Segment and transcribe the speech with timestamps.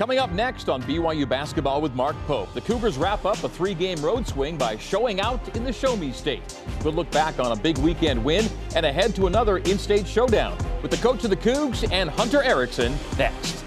[0.00, 3.74] Coming up next on BYU Basketball with Mark Pope, the Cougars wrap up a three
[3.74, 6.58] game road swing by showing out in the Show Me State.
[6.82, 10.56] We'll look back on a big weekend win and ahead to another in state showdown
[10.80, 13.62] with the coach of the Cougs and Hunter Erickson next.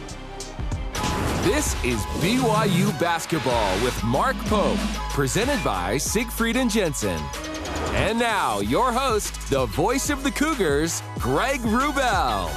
[1.43, 4.79] This is BYU Basketball with Mark Pope,
[5.11, 7.21] presented by Siegfried and Jensen.
[7.93, 12.49] And now, your host, the voice of the Cougars, Greg Wrubell.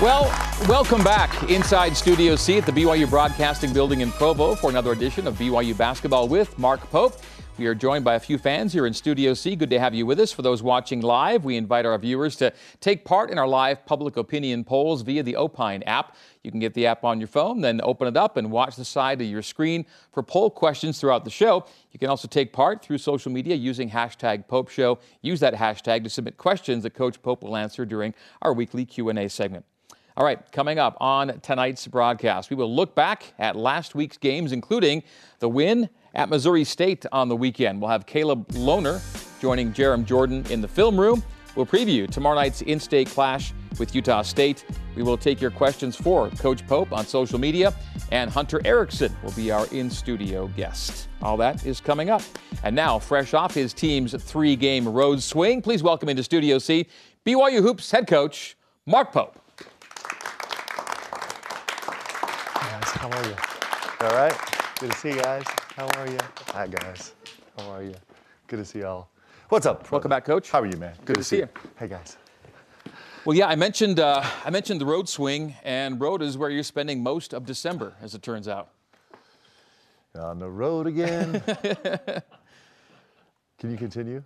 [0.00, 0.24] Well,
[0.68, 5.28] welcome back inside Studio C at the BYU Broadcasting Building in Provo for another edition
[5.28, 7.14] of BYU Basketball with Mark Pope.
[7.58, 9.54] We are joined by a few fans here in Studio C.
[9.54, 10.32] Good to have you with us.
[10.32, 14.16] For those watching live, we invite our viewers to take part in our live public
[14.16, 16.16] opinion polls via the Opine app.
[16.42, 18.84] You can get the app on your phone, then open it up and watch the
[18.84, 21.66] side of your screen for poll questions throughout the show.
[21.92, 24.98] You can also take part through social media using hashtag Pope Show.
[25.20, 29.28] Use that hashtag to submit questions that Coach Pope will answer during our weekly Q&A
[29.28, 29.64] segment.
[30.14, 34.52] All right, coming up on tonight's broadcast, we will look back at last week's games,
[34.52, 35.02] including
[35.38, 37.80] the win at Missouri State on the weekend.
[37.80, 39.00] We'll have Caleb Lohner
[39.40, 41.22] joining Jarom Jordan in the film room.
[41.56, 44.66] We'll preview tomorrow night's in state clash with Utah State.
[44.96, 47.74] We will take your questions for Coach Pope on social media,
[48.10, 51.08] and Hunter Erickson will be our in studio guest.
[51.22, 52.20] All that is coming up.
[52.64, 56.86] And now, fresh off his team's three game road swing, please welcome into Studio C
[57.24, 59.41] BYU Hoops head coach Mark Pope.
[62.94, 63.34] How are you?
[64.00, 64.34] All right.
[64.78, 65.44] Good to see you guys.
[65.76, 66.18] How are you?
[66.48, 67.12] Hi guys.
[67.58, 67.94] How are you?
[68.46, 69.08] Good to see y'all.
[69.48, 69.90] What's up?
[69.90, 70.50] Welcome back, Coach.
[70.50, 70.94] How are you, man?
[71.04, 71.48] Good, to see you.
[71.78, 72.16] Hey guys.
[73.24, 76.62] Well, yeah, I mentioned uh, I mentioned the road swing, and road is where you're
[76.62, 78.70] spending most of December, as it turns out.
[80.18, 81.42] On the road again.
[83.58, 84.22] Can you continue?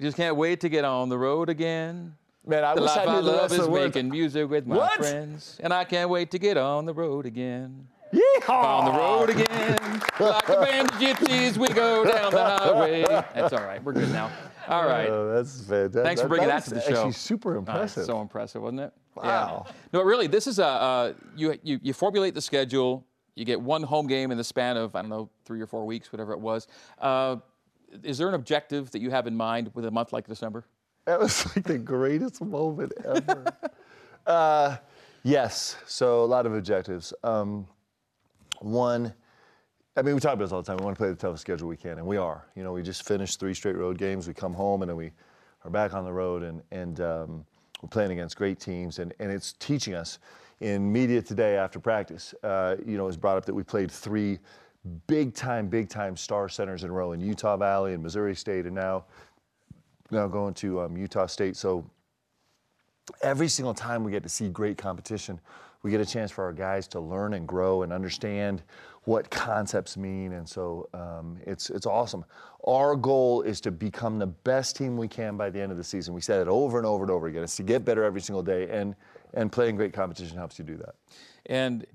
[0.00, 2.14] Just can't wait to get on the road again.
[2.46, 3.94] Man, I The wish life I I knew the love rest is of the words.
[3.94, 4.92] making music with my What?
[4.98, 7.88] friends, and I can't wait to get on the road again.
[8.12, 8.48] Yeehaw!
[8.48, 13.04] On the road again, like a band of gypsies, we go down the highway.
[13.34, 13.82] That's all right.
[13.82, 14.30] We're good now.
[14.68, 15.08] All right.
[15.08, 16.04] Oh, that's fantastic.
[16.04, 16.96] Thanks for bringing that, to the show.
[16.96, 18.04] Actually, super impressive.
[18.06, 18.92] so impressive, wasn't it?
[19.14, 19.64] Wow.
[19.66, 19.72] Yeah.
[19.92, 23.04] No, really, this is a uh, you, you you formulate the schedule.
[23.34, 25.84] You get one home game in the span of I don't know three or four
[25.84, 26.66] weeks, whatever it was.
[26.98, 27.36] Uh,
[28.02, 30.64] is there an objective that you have in mind with a month like December?
[31.04, 33.44] That was like the greatest moment ever.
[34.26, 34.76] uh,
[35.22, 37.12] yes, so a lot of objectives.
[37.22, 37.66] Um,
[38.60, 39.12] one,
[39.96, 40.78] I mean, we talk about this all the time.
[40.78, 42.46] We want to play the toughest schedule we can, and we are.
[42.56, 44.26] You know, we just finished three straight road games.
[44.26, 45.12] We come home, and then we
[45.64, 47.44] are back on the road, and, and um,
[47.80, 50.18] we're playing against great teams, and, and it's teaching us.
[50.60, 53.90] In media today after practice, uh, you know, it was brought up that we played
[53.90, 54.38] three
[55.06, 58.64] big time, big time star centers in a row in Utah Valley and Missouri State,
[58.64, 59.04] and now
[60.10, 61.56] now going to um, Utah State.
[61.56, 61.84] So
[63.22, 65.40] every single time we get to see great competition,
[65.84, 68.62] we get a chance for our guys to learn and grow and understand
[69.02, 70.32] what concepts mean.
[70.32, 72.24] And so um, it's it's awesome.
[72.66, 75.84] Our goal is to become the best team we can by the end of the
[75.84, 76.14] season.
[76.14, 77.42] We said it over and over and over again.
[77.42, 78.96] It's to get better every single day, and
[79.34, 80.94] and playing great competition helps you do that.
[81.46, 81.86] And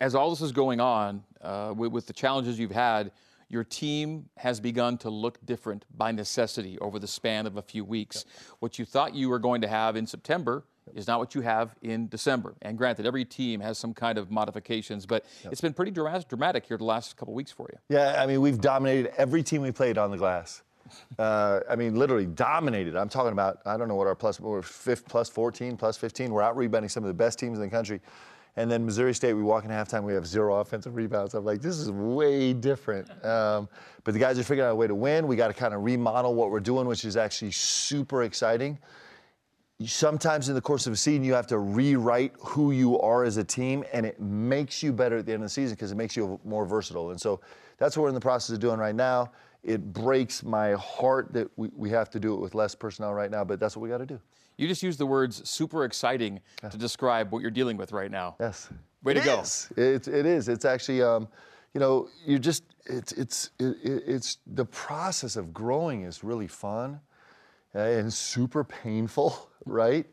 [0.00, 3.10] as all this is going on, uh, with, with the challenges you've had,
[3.48, 7.84] your team has begun to look different by necessity over the span of a few
[7.84, 8.24] weeks.
[8.60, 10.62] What you thought you were going to have in September
[10.94, 12.54] is not what you have in December.
[12.62, 16.66] And granted, every team has some kind of modifications, but it's been pretty dramatic, dramatic
[16.66, 17.78] here the last couple weeks for you.
[17.88, 20.62] Yeah, I mean, we've dominated every team we played on the glass.
[21.18, 22.96] Uh, I mean, literally dominated.
[22.96, 26.32] I'm talking about, I don't know what our plus, we're fifth, plus 14, plus 15.
[26.32, 28.00] We're out rebounding some of the best teams in the country.
[28.56, 31.34] And then Missouri State, we walk in halftime, we have zero offensive rebounds.
[31.34, 33.08] I'm like, this is way different.
[33.24, 33.68] Um,
[34.02, 35.26] but the guys are figuring out a way to win.
[35.26, 38.78] We got to kind of remodel what we're doing, which is actually super exciting
[39.86, 43.36] sometimes in the course of a season you have to rewrite who you are as
[43.38, 45.96] a team and it makes you better at the end of the season because it
[45.96, 47.10] makes you more versatile.
[47.10, 47.40] And so
[47.78, 49.30] that's what we're in the process of doing right now.
[49.62, 53.30] It breaks my heart that we, we have to do it with less personnel right
[53.30, 54.20] now but that's what we got to do.
[54.58, 58.36] You just used the words super exciting to describe what you're dealing with right now.
[58.38, 58.68] yes.
[59.02, 59.40] Way to It go.
[59.40, 59.68] is.
[59.78, 60.48] It, it is.
[60.50, 61.26] It's actually um,
[61.72, 66.48] you know you're just it's it's it, it- it's the process of growing is really
[66.48, 67.00] fun
[67.74, 70.06] and super painful, right?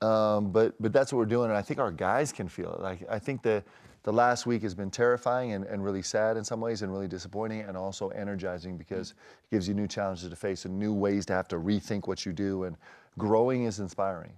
[0.00, 2.80] Um, but but that's what we're doing, and I think our guys can feel it.
[2.80, 3.62] Like I think the
[4.02, 7.08] the last week has been terrifying and, and really sad in some ways, and really
[7.08, 11.24] disappointing, and also energizing because it gives you new challenges to face and new ways
[11.26, 12.64] to have to rethink what you do.
[12.64, 12.76] And
[13.16, 14.32] growing is inspiring.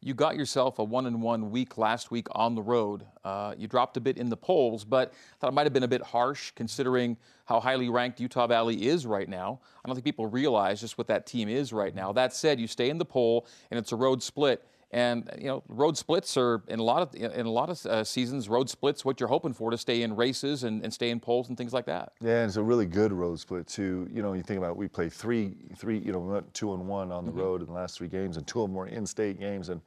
[0.00, 3.04] You got yourself a one and one week last week on the road.
[3.24, 5.82] Uh, you dropped a bit in the polls, but I thought it might have been
[5.82, 7.16] a bit harsh considering
[7.46, 9.60] how highly ranked Utah Valley is right now.
[9.84, 12.12] I don't think people realize just what that team is right now.
[12.12, 14.64] That said, you stay in the poll and it's a road split.
[14.90, 18.04] And you know, road splits are in a lot of in a lot of uh,
[18.04, 18.48] seasons.
[18.48, 21.50] Road splits, what you're hoping for to stay in races and, and stay in polls
[21.50, 22.12] and things like that.
[22.22, 24.08] Yeah, and it's a really good road split too.
[24.10, 25.98] You know, you think about we played three, three.
[25.98, 27.40] You know, we went two and one on the mm-hmm.
[27.40, 29.68] road in the last three games, and two of them were in-state games.
[29.68, 29.82] And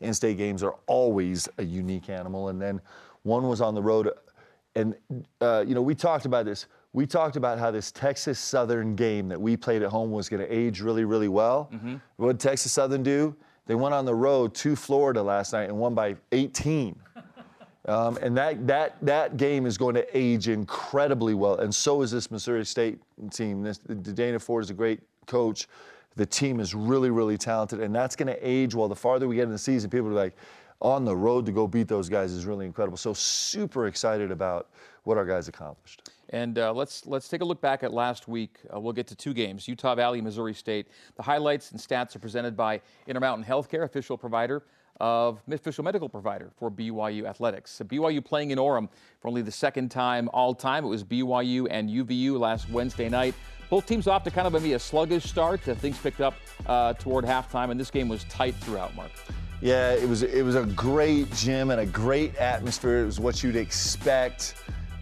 [0.00, 2.48] in-state games are always a unique animal.
[2.48, 2.80] And then
[3.24, 4.10] one was on the road,
[4.74, 4.94] and
[5.42, 6.66] uh, you know, we talked about this.
[6.94, 10.40] We talked about how this Texas Southern game that we played at home was going
[10.40, 11.68] to age really, really well.
[11.74, 11.96] Mm-hmm.
[12.16, 13.36] What did Texas Southern do?
[13.66, 16.96] They went on the road to Florida last night and won by 18.
[17.86, 21.56] Um, and that, that, that game is going to age incredibly well.
[21.58, 22.98] And so is this Missouri State
[23.30, 23.62] team.
[23.62, 25.68] This, Dana Ford is a great coach.
[26.16, 27.80] The team is really, really talented.
[27.80, 28.88] And that's going to age well.
[28.88, 30.36] The farther we get in the season, people are like,
[30.80, 32.98] on the road to go beat those guys is really incredible.
[32.98, 34.68] So super excited about
[35.04, 36.10] what our guys accomplished.
[36.30, 38.58] And uh, let's let's take a look back at last week.
[38.74, 40.88] Uh, we'll get to two games: Utah Valley, Missouri State.
[41.16, 44.62] The highlights and stats are presented by Intermountain Healthcare, official provider
[44.98, 47.70] of official medical provider for BYU athletics.
[47.70, 48.88] So BYU playing in Orem
[49.20, 50.84] for only the second time all time.
[50.84, 53.34] It was BYU and UVU last Wednesday night.
[53.68, 55.60] Both teams off to kind of maybe a sluggish start.
[55.60, 56.34] things picked up
[56.66, 58.94] uh, toward halftime, and this game was tight throughout.
[58.94, 59.10] Mark.
[59.60, 63.02] Yeah, it was it was a great gym and a great atmosphere.
[63.02, 64.54] It was what you'd expect.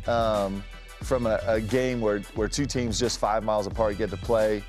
[0.07, 0.63] Um,
[1.05, 4.63] from a, a, game where, where two teams just five miles apart get to play.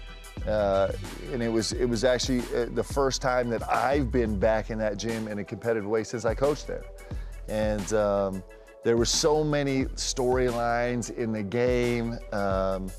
[0.48, 0.92] Uh,
[1.32, 4.78] and it was it was actually uh, the first time that I've been back in
[4.80, 6.84] that gym in a competitive way since I coached there.
[7.48, 8.44] And um,
[8.84, 12.20] there were so many storylines in the game.
[12.32, 12.92] Um,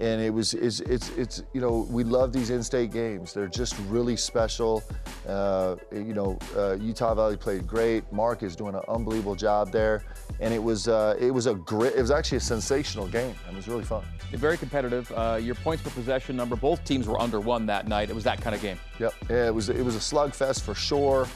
[0.00, 3.32] and it was it's, it's, it's you know we love these in-state games.
[3.32, 4.82] They're just really special.
[5.26, 8.10] Uh, you know uh, utah valley played great.
[8.12, 10.04] Mark is doing an unbelievable job there.
[10.40, 13.34] And it was uh, it was a great it was actually a sensational game.
[13.46, 14.04] And it was really fun.
[14.32, 15.12] Very competitive.
[15.12, 18.10] Uh, your points per possession number both teams were under one that night.
[18.10, 18.78] It was that kind of game.
[18.98, 19.14] Yep.
[19.30, 21.28] Yeah it was it was a slugfest for sure.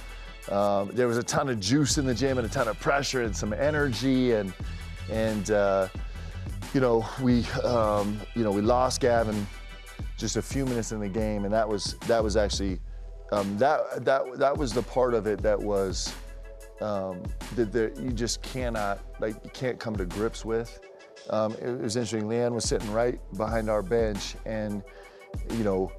[0.50, 3.22] Um, there was a ton of juice in the gym and a ton of pressure
[3.22, 4.52] and some energy and
[5.10, 5.88] and uh,
[6.74, 9.46] you know, we, um, you know, we lost Gavin
[10.16, 12.80] just a few minutes in the game, and that was that was actually
[13.32, 16.12] um, that that that was the part of it that was
[16.80, 17.22] um,
[17.54, 20.80] that, that you just cannot like you can't come to grips with.
[21.30, 22.28] Um, it, was interesting.
[22.28, 24.82] Leanne was sitting right behind our bench, and
[25.50, 25.92] you know,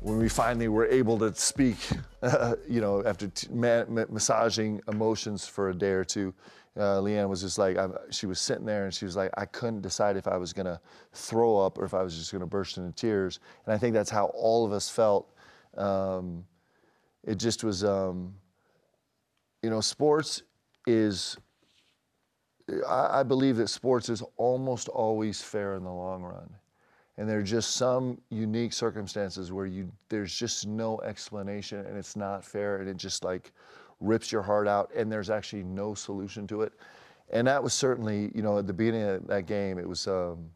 [0.00, 1.76] when we finally were able to speak,
[2.22, 6.34] uh, you know, after t- ma- massaging emotions for a day or two,
[6.80, 9.44] uh, Leanne was just like, I, she was sitting there and she was like, I
[9.44, 10.80] couldn't decide if I was to
[11.12, 13.38] throw up or if I was just to burst into tears.
[13.66, 15.30] And I think that's how all of us felt.
[15.76, 16.44] Um,
[17.22, 18.34] it just was, um,
[19.62, 20.42] you know, sports
[20.86, 21.36] is,
[22.88, 26.48] I, I believe that sports is almost always fair in the long run.
[27.18, 32.16] And there are just some unique circumstances where you there's just no explanation and it's
[32.16, 33.52] not fair and it just like
[34.00, 36.72] rips your heart out, and there's actually no solution to it.
[37.32, 40.50] And that was certainly, you know, at the beginning of that game, it was, um,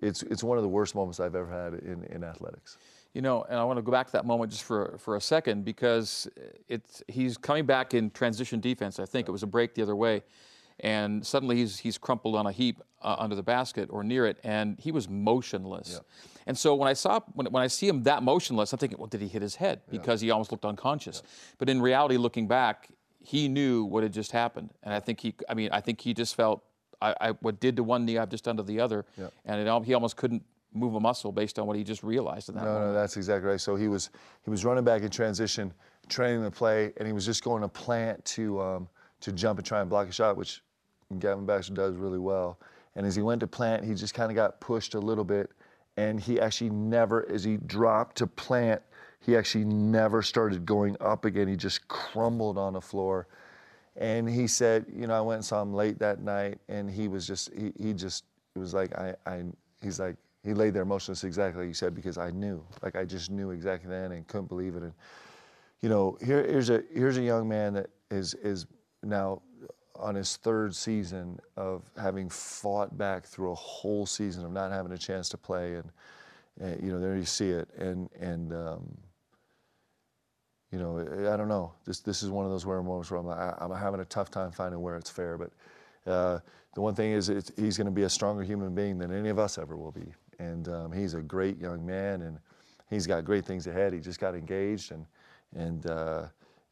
[0.00, 2.78] it's, it's one of the worst moments I've ever had in, in athletics.
[3.12, 5.20] You know, and I want to go back to that moment just for, for a
[5.20, 6.28] second because
[6.66, 8.98] it's, he's coming back in transition defense.
[8.98, 10.22] I think it was a break the other way
[10.82, 14.38] and suddenly he's he's crumpled on a heap uh, under the basket or near it,
[14.44, 15.92] and he was motionless.
[15.94, 15.98] Yeah.
[16.46, 19.06] And so when I saw when, when I see him that motionless, I'm thinking, well,
[19.06, 20.26] did he hit his head because yeah.
[20.26, 21.22] he almost looked unconscious?
[21.24, 21.54] Yeah.
[21.58, 22.88] But in reality, looking back,
[23.20, 26.12] he knew what had just happened, and I think he, I mean, I think he
[26.12, 26.64] just felt,
[27.00, 29.04] I, I what did to one knee, I've just done to the other,
[29.44, 30.42] and it, he almost couldn't
[30.74, 32.86] move a muscle based on what he just realized in that no, moment.
[32.88, 33.60] No, that's exactly right.
[33.60, 34.10] So he was
[34.42, 35.72] he was running back in transition,
[36.08, 38.88] training the play, and he was just going to plant to um,
[39.20, 40.62] to jump and try and block a shot, which
[41.18, 42.58] Gavin Baxter does really well.
[42.94, 45.50] And as he went to plant, he just kind of got pushed a little bit.
[45.96, 48.82] And he actually never, as he dropped to plant,
[49.20, 51.48] he actually never started going up again.
[51.48, 53.28] He just crumbled on the floor.
[53.96, 57.08] And he said, you know, I went and saw him late that night, and he
[57.08, 59.44] was just, he, he just, it was like, I, I,
[59.82, 63.04] he's like, he laid there motionless exactly like you said, because I knew, like I
[63.04, 64.82] just knew exactly then and couldn't believe it.
[64.82, 64.92] And,
[65.82, 68.66] you know, here, here's a, here's a young man that is, is
[69.02, 69.42] now
[70.02, 74.92] on his third season of having fought back through a whole season of not having
[74.92, 75.90] a chance to play, and,
[76.60, 78.98] and you know there you see it, and and um,
[80.70, 81.00] you know
[81.32, 81.72] I don't know.
[81.84, 84.50] This this is one of those rare moments where I'm I'm having a tough time
[84.50, 85.50] finding where it's fair, but.
[86.04, 86.40] Uh,
[86.74, 89.38] the one thing is, he's going to be a stronger human being than any of
[89.38, 90.06] us ever will be,
[90.38, 92.38] and um, he's a great young man, and
[92.88, 93.92] he's got great things ahead.
[93.92, 95.04] He just got engaged, and
[95.54, 96.24] and uh,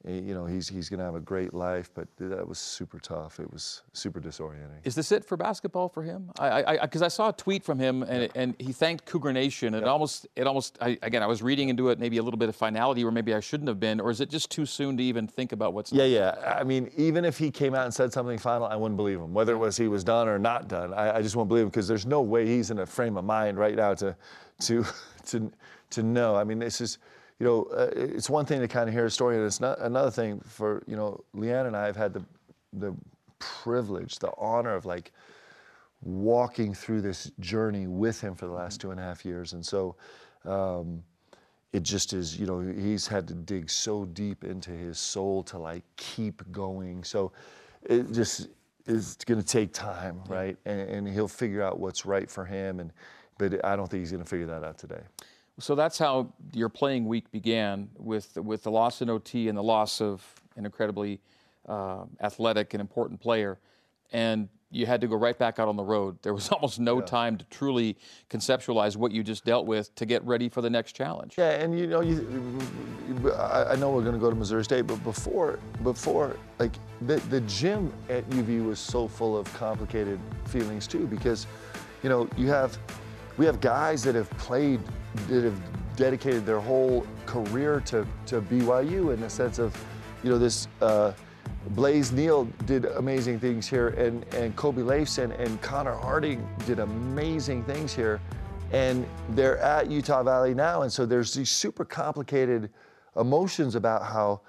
[0.07, 1.91] Eh, you know, he's he's going to have a great life.
[1.95, 3.39] But that was super tough.
[3.39, 4.81] It was super disorienting.
[4.85, 6.31] Is this it for basketball for him?
[6.39, 8.29] I because I, I, saw a tweet from him and, yeah.
[8.35, 9.75] and he thanked Cougar Nation.
[9.75, 12.39] And it almost it almost I, again I was reading into it maybe a little
[12.39, 14.01] bit of finality where maybe I shouldn't have been.
[14.01, 15.93] Or is it just too soon to even think about what's?
[15.93, 16.13] Yeah, next?
[16.13, 16.35] yeah.
[16.41, 16.59] Yeah.
[16.59, 19.35] I mean, even if he came out and said something final, I wouldn't believe him.
[19.35, 21.69] Whether it was he was done or not done, I, I just won't believe him
[21.69, 24.17] because there's no way he's in a frame of mind right now to
[24.63, 24.85] to
[25.27, 25.53] to
[25.91, 26.37] to know.
[26.37, 26.99] I mean, this is
[27.41, 29.81] you know, uh, it's one thing to kind of hear a story, and it's not
[29.81, 32.23] another thing for you know, Leanne and I have had the
[32.75, 32.95] the
[33.39, 35.13] privilege, the honor of like
[36.03, 39.67] walking through this journey with him for the last two and a half years, and
[39.67, 39.97] so.
[40.45, 41.03] Um,
[41.73, 45.59] it just is, you know, he's had to dig so deep into his soul to
[45.59, 47.05] like keep going.
[47.05, 47.31] So
[47.85, 48.49] it just
[48.87, 50.57] is going to take time, right?
[50.65, 52.81] And, and, he'll figure out what's right for him.
[52.81, 52.93] And
[53.39, 55.03] but I don't think he's going to figure that out today.
[55.61, 59.63] So that's how your playing week began with with the loss in OT and the
[59.63, 60.25] loss of
[60.57, 61.21] an incredibly
[61.69, 63.59] uh, athletic and important player,
[64.13, 66.19] and you had to go right back out on the road.
[66.23, 67.05] There was almost no yeah.
[67.05, 67.97] time to truly
[68.31, 71.35] conceptualize what you just dealt with to get ready for the next challenge.
[71.37, 72.53] Yeah, and you know, you,
[73.37, 77.41] I know we're going to go to Missouri State, but before, before, like the the
[77.43, 81.47] gym at UV was so full of complicated feelings too, because,
[82.03, 82.79] you know, you have,
[83.41, 84.81] we have guys that have played,
[85.29, 85.59] that have
[85.97, 89.75] dedicated their whole career to to BYU in the sense of,
[90.23, 90.69] you know, this.
[90.83, 91.13] Uh,
[91.71, 97.65] Blaze Neal did amazing things here, and, and Kobe Leifson and Connor Harding did amazing
[97.65, 98.21] things here.
[98.73, 102.71] And they're at Utah Valley now, and so there's these super complicated
[103.17, 104.43] emotions about how,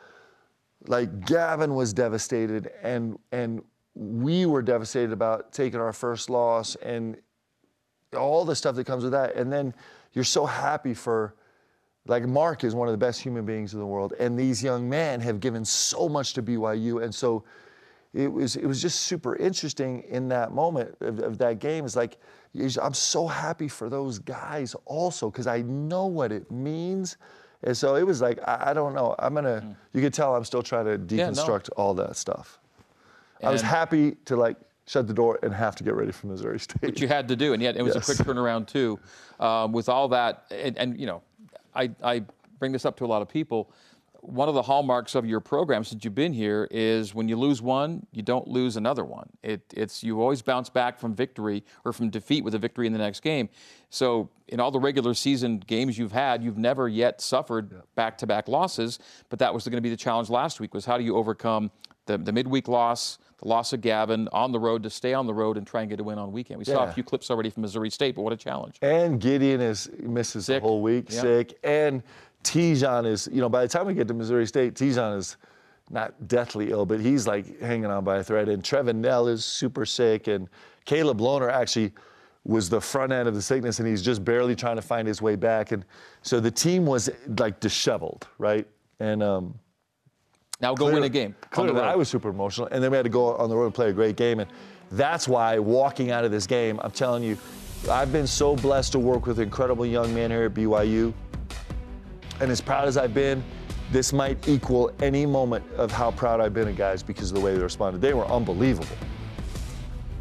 [0.88, 3.62] like, Gavin was devastated, and and
[3.96, 7.16] we were devastated about taking our first loss, and
[8.16, 9.36] all the stuff that comes with that.
[9.36, 9.74] And then
[10.14, 11.36] you're so happy for
[12.08, 14.90] like Mark is one of the best human beings in the world, and these young
[14.90, 17.44] men have given so much to BYU, and so
[18.14, 21.86] it was it was just super interesting in that moment of, of that game.
[21.86, 22.18] It's like
[22.82, 27.18] I'm so happy for those guys also because I know what it means,
[27.64, 29.16] and so it was like I, I don't know.
[29.20, 29.62] I'm gonna.
[29.64, 29.76] Mm.
[29.94, 31.84] You could tell I'm still trying to deconstruct yeah, no.
[31.84, 32.60] all that stuff.
[33.40, 34.58] And I was happy to like
[34.88, 36.82] shut the door and have to get ready for Missouri State.
[36.82, 38.10] Which you had to do, and yet it was yes.
[38.10, 39.00] a quick turnaround too.
[39.40, 41.22] Um, with all that, and, and you know,
[41.74, 42.24] I, I
[42.60, 43.72] bring this up to a lot of people.
[44.24, 47.60] One of the hallmarks of your program since you've been here is when you lose
[47.60, 49.28] one, you don't lose another one.
[49.42, 52.94] It, it's you always bounce back from victory or from defeat with a victory in
[52.94, 53.50] the next game.
[53.90, 59.00] So in all the regular season games you've had, you've never yet suffered back-to-back losses.
[59.30, 61.72] But that was going to be the challenge last week: was how do you overcome
[62.06, 65.34] the, the midweek loss, the loss of Gavin on the road to stay on the
[65.34, 66.60] road and try and get a win on weekend.
[66.60, 66.76] We yeah.
[66.76, 68.78] saw a few clips already from Missouri State, but what a challenge.
[68.82, 70.62] And Gideon is misses sick.
[70.62, 71.22] the whole week, yep.
[71.22, 71.60] sick.
[71.64, 72.04] And
[72.44, 75.38] Te'Jon is, you know, by the time we get to Missouri State, Te'Jon is
[75.90, 78.50] not deathly ill, but he's like hanging on by a thread.
[78.50, 80.28] And Trevin Knell is super sick.
[80.28, 80.48] And
[80.86, 81.92] Caleb Lohner actually
[82.44, 85.22] was the front end of the sickness, and he's just barely trying to find his
[85.22, 85.72] way back.
[85.72, 85.86] And
[86.24, 88.68] so the team was like disheveled, right?
[89.00, 89.60] And um,
[90.62, 91.36] now go clearly, win a game.
[91.50, 93.74] Clearly, I was super emotional, and then we had to go on the road and
[93.74, 94.50] play a great game, and
[94.92, 97.38] that's why walking out of this game, I'm telling you,
[97.90, 101.14] I've been so blessed to work with incredible young men here at BYU,
[102.40, 103.44] and as proud as I've been,
[103.92, 107.42] this might equal any moment of how proud I've been of guys because of the
[107.42, 108.02] way they responded.
[108.02, 108.96] They were unbelievable.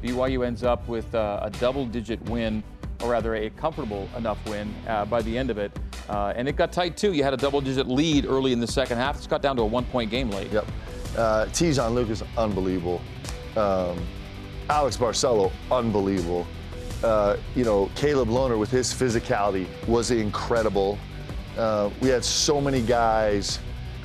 [0.03, 2.65] BYU ends up with uh, a double-digit win,
[3.03, 5.79] or rather a comfortable enough win uh, by the end of it.
[6.09, 7.13] Uh, and it got tight too.
[7.13, 9.17] You had a double-digit lead early in the second half.
[9.17, 10.51] It's got down to a one-point game late.
[10.51, 10.67] Yep.
[11.17, 13.01] Uh, Te'Jon Lucas, unbelievable.
[13.57, 13.99] Um,
[14.69, 16.47] Alex Barcelo, unbelievable.
[17.03, 20.99] Uh, you know, Caleb Lohner with his physicality was incredible.
[21.57, 23.59] Uh, we had so many guys.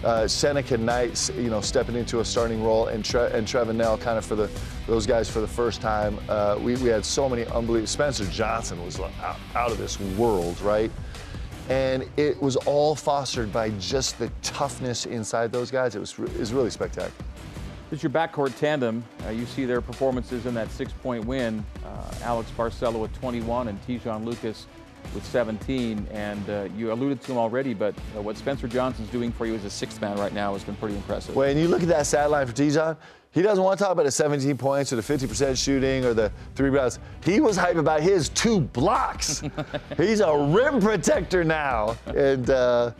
[0.03, 3.97] Uh, Seneca Knight, you know, stepping into a starting role, and Tre- and Trevin Knell
[3.97, 4.49] kind of for the
[4.85, 6.19] those guys for the first time.
[6.29, 7.87] Uh, we, we had so many unbelievable.
[7.87, 10.91] Spencer Johnson was out, out of this world, right?
[11.69, 15.95] And it was all fostered by just the toughness inside those guys.
[15.95, 17.11] It was, it was really spectacular.
[17.91, 19.03] It's your backcourt tandem.
[19.25, 21.63] Uh, you see their performances in that six-point win.
[21.83, 24.65] Uh, Alex Barcelo with 21 and Te'Jon Lucas
[25.13, 26.07] with 17.
[26.11, 29.55] And uh, you alluded to him already, but uh, what Spencer Johnson's doing for you
[29.55, 31.35] as a sixth man right now has been pretty impressive.
[31.35, 32.97] When you look at that stat line for Te'Jon,
[33.35, 36.31] he doesn't want to talk about the 17 points or the 50% shooting or the
[36.55, 36.99] three rebounds.
[37.21, 39.43] He was hype about his two blocks.
[39.97, 41.97] He's a rim protector now.
[42.07, 42.91] And uh,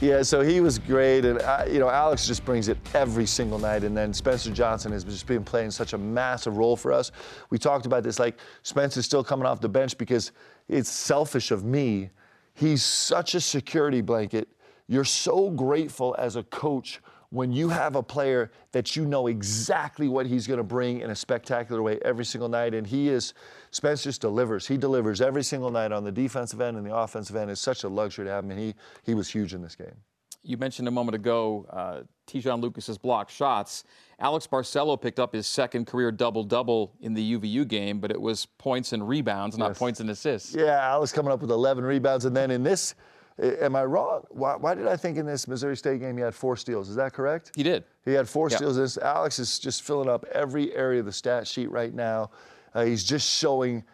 [0.00, 1.24] yeah, so he was great.
[1.24, 3.84] And, uh, you know, Alex just brings it every single night.
[3.84, 7.12] And then Spencer Johnson has just been playing such a massive role for us.
[7.50, 10.32] We talked about this, like, Spencer's still coming off the bench because
[10.68, 12.10] it's selfish of me.
[12.54, 14.48] He's such a security blanket.
[14.88, 17.00] You're so grateful as a coach
[17.34, 21.10] when you have a player that you know exactly what he's going to bring in
[21.10, 23.34] a spectacular way every single night, and he is,
[23.72, 24.68] Spence just delivers.
[24.68, 27.50] He delivers every single night on the defensive end and the offensive end.
[27.50, 29.96] It's such a luxury to have him, and he, he was huge in this game.
[30.44, 33.82] You mentioned a moment ago uh, Te'Jon Lucas's blocked shots.
[34.20, 38.20] Alex Barcelo picked up his second career double double in the UVU game, but it
[38.20, 39.78] was points and rebounds, not Yes.
[39.78, 40.54] points and assists.
[40.54, 42.94] Yeah, Alex coming up with 11 rebounds, and then in this,
[43.42, 44.22] am I wrong?
[44.30, 46.88] Why, why did I think in this Missouri State game he had four steals?
[46.88, 47.52] Is that correct?
[47.56, 47.84] He did.
[48.04, 48.56] He had four Yeah.
[48.56, 48.76] steals.
[48.76, 52.30] This Alex is just filling up every area of the stat sheet right now.
[52.74, 53.84] Uh, he's just showing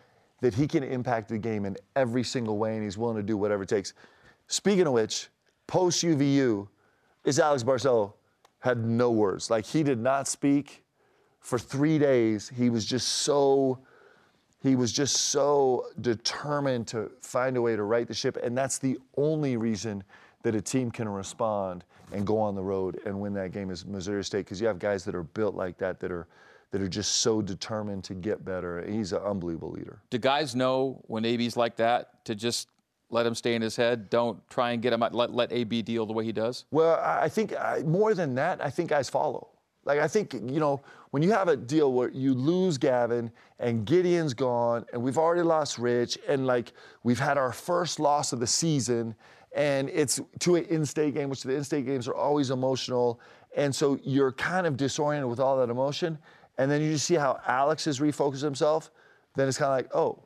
[0.41, 3.37] that he can impact the game in every single way, and he's willing to do
[3.37, 3.93] whatever it takes.
[4.47, 5.29] Speaking of which,
[5.67, 6.67] post UVU,
[7.25, 8.15] is Alex Barcelo
[8.61, 9.51] had no words.
[9.51, 10.85] Like he did not speak
[11.39, 12.49] for three days.
[12.55, 13.79] He was just so
[14.63, 18.79] he was just so determined to find a way to right the ship, and that's
[18.79, 20.05] the only reason
[20.43, 23.87] that a team can respond and go on the road and win that game is
[23.87, 26.27] Missouri State because you have guys that are built like that that are
[26.73, 28.85] that are just so determined to get better.
[28.89, 29.99] He's an unbelievable leader.
[30.09, 32.69] Do guys know when AB's like that to just
[33.11, 34.09] let him stay in his head?
[34.09, 35.01] Don't try and get him.
[35.01, 36.65] Let let AB deal the way he does.
[36.71, 39.49] Well, I I think I, more than that, I think guys follow.
[39.85, 43.85] Like I think you know when you have a deal where you lose Gavin and
[43.85, 46.73] Gideon's gone and we've already lost Rich and like
[47.03, 49.15] we've had our first loss of the season
[49.53, 53.21] and it's to an in-state game, which the in-state games are always emotional,
[53.57, 56.19] and so you're kind of disoriented with all that emotion,
[56.59, 58.91] and then you just see how Alex has refocused himself.
[59.35, 60.25] Then it's kind of like, oh,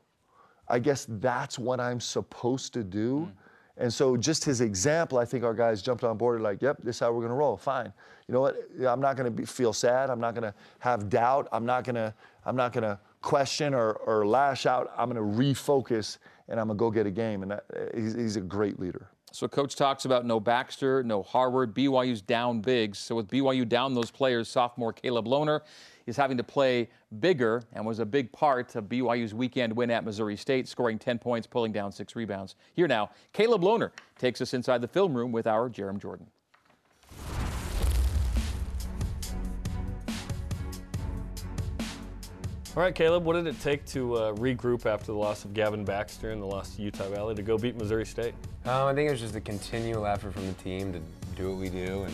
[0.69, 3.31] I guess that's what I'm supposed to do.
[3.31, 3.33] Mm.
[3.77, 6.97] And so just his example, I think our guys jumped on board like, yep, this
[6.97, 7.57] is how we're gonna roll.
[7.57, 7.93] Fine.
[8.29, 8.57] You know what?
[8.87, 10.11] I'm not gonna be, feel sad.
[10.11, 11.49] I'm not gonna have doubt.
[11.51, 12.15] I'm not gonna,
[12.45, 14.93] I'm not gonna question or, or lash out.
[14.97, 17.43] I'm gonna refocus and I'm gonna go get a game.
[17.43, 17.65] And that,
[17.95, 19.09] he's, he's a great leader.
[19.33, 21.75] So coach talks about no Baxter, no Harward.
[21.75, 22.95] BYU's down big.
[22.95, 25.63] So with BYU down those players, sophomore Caleb Lohner
[26.07, 26.89] is having to play
[27.21, 31.19] bigger and was a big part of BYU's weekend win at Missouri State, scoring 10
[31.19, 32.57] points, pulling down six rebounds.
[32.75, 36.27] Here now, Caleb Lohner takes us inside the film room with our Jarom Jordan.
[42.77, 45.85] All right, Caleb, what did it take to uh, regroup after the loss of Gavin
[45.85, 48.35] Baxter and the loss to Utah Valley to go beat Missouri State?
[48.65, 51.01] Um, I think it was just a continual effort from the team to
[51.37, 52.13] do what we do and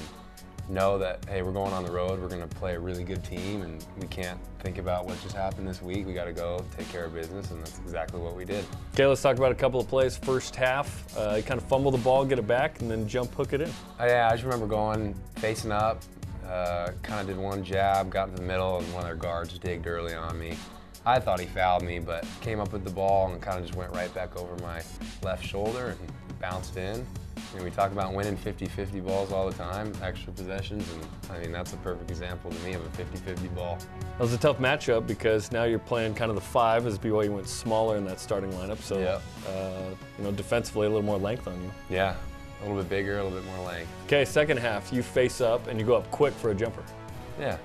[0.70, 2.20] know that hey, we're going on the road.
[2.20, 5.34] We're going to play a really good team, and we can't think about what just
[5.34, 6.06] happened this week.
[6.06, 8.64] We got to go take care of business, and that's exactly what we did.
[8.94, 10.16] Okay, let's talk about a couple of plays.
[10.16, 13.34] First half, uh, you kind of fumble the ball, get it back, and then jump
[13.34, 13.70] hook it in.
[13.98, 16.02] Uh, yeah, I just remember going facing up,
[16.46, 19.58] uh, kind of did one jab, got in the middle, and one of their guards
[19.58, 20.56] digged early on me.
[21.06, 23.76] I thought he fouled me, but came up with the ball and kind of just
[23.76, 24.82] went right back over my
[25.22, 27.06] left shoulder and bounced in.
[27.54, 31.50] And we talk about winning 50-50 balls all the time, extra possessions, and I mean
[31.52, 33.78] that's a perfect example to me of a 50-50 ball.
[34.12, 37.30] That was a tough matchup because now you're playing kind of the five as BYU
[37.30, 38.78] went smaller in that starting lineup.
[38.78, 39.18] So, Yeah.
[39.50, 41.70] uh, you know, defensively a little more length on you.
[41.88, 42.14] Yeah,
[42.60, 43.88] a little bit bigger, a little bit more length.
[44.06, 46.84] Okay, second half, you face up and you go up quick for a jumper.
[47.40, 47.56] Yeah.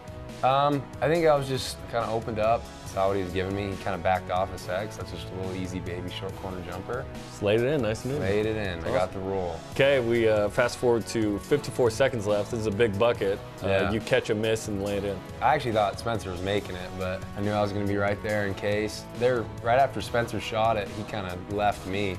[0.43, 2.63] Um, I think I was just kind of opened up,
[2.95, 3.71] saw what he was giving me.
[3.75, 6.33] He kind of backed off a sec, so that's just a little easy baby short
[6.37, 7.03] corner jumper.
[7.29, 8.21] Just laid it in, nice and easy.
[8.21, 8.79] Laid it in.
[8.85, 9.59] I got the roll.
[9.73, 12.51] Okay, we uh, fast forward to 54 seconds left.
[12.51, 13.37] This is a big bucket.
[13.61, 13.91] Uh, Yeah.
[13.91, 15.17] you catch a miss and lay it in.
[15.41, 17.97] I actually thought Spencer was making it, but I knew I was going to be
[17.97, 19.03] right there in case.
[19.19, 22.15] There, right after Spencer shot it, he kind of left me,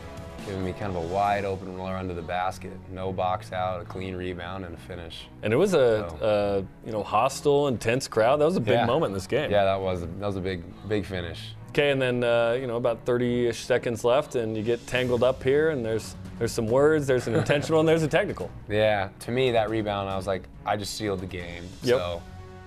[0.47, 2.73] giving me kind of a wide open roller under the basket.
[2.93, 5.27] No box out, a clean rebound, and a finish.
[5.43, 6.27] And it was a, Oh.
[6.27, 8.37] uh, you know hostile, intense crowd.
[8.41, 8.87] That was a big Yeah.
[8.87, 9.51] moment in this game.
[9.51, 11.55] Yeah, that was a, that was a big big finish.
[11.71, 15.43] Okay, and then uh, you know about 30-ish seconds left, and you get tangled up
[15.43, 18.51] here, and there's there's some words, there's an intentional, and there's a technical.
[18.69, 21.65] Yeah, to me that rebound, I was like, I just sealed the game.
[21.83, 21.99] Yep.
[21.99, 22.23] So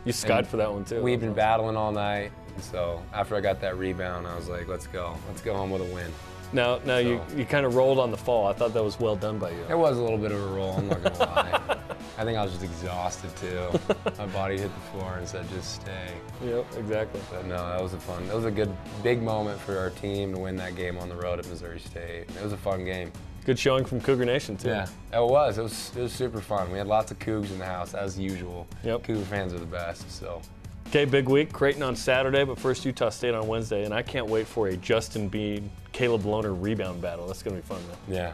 [0.05, 1.01] You skied And for that one too.
[1.01, 2.31] we've been battling all night.
[2.55, 5.13] And so after I got that rebound, I was like, let's go.
[5.27, 6.11] Let's go home with a win.
[6.51, 8.47] Now, now you, you kind of rolled on the fall.
[8.47, 9.63] I thought that was well done by you.
[9.69, 11.77] It was a little bit of a roll, I'm not gonna lie.
[12.17, 13.79] I think I was just exhausted too.
[14.17, 16.09] My body hit the floor and said, just stay.
[16.43, 17.21] Yep, exactly.
[17.31, 20.33] But no, that was a fun, that was a good, big moment for our team
[20.33, 22.25] to win that game on the road at Missouri State.
[22.27, 23.11] It was a fun game.
[23.45, 24.67] Good showing from Cougar Nation too.
[24.67, 25.57] Yeah, it was.
[25.57, 26.71] It was, it was super fun.
[26.71, 28.67] We had lots of Cougs in the house, as usual.
[28.83, 29.03] Yep.
[29.03, 30.41] Cougar fans are the best, so.
[30.87, 31.53] Okay, big week.
[31.53, 34.77] Creighton on Saturday, but first Utah State on Wednesday, and I can't wait for a
[34.77, 37.27] Justin Bean, Caleb Lohner rebound battle.
[37.27, 37.97] That's gonna be fun, man.
[38.07, 38.33] Yeah,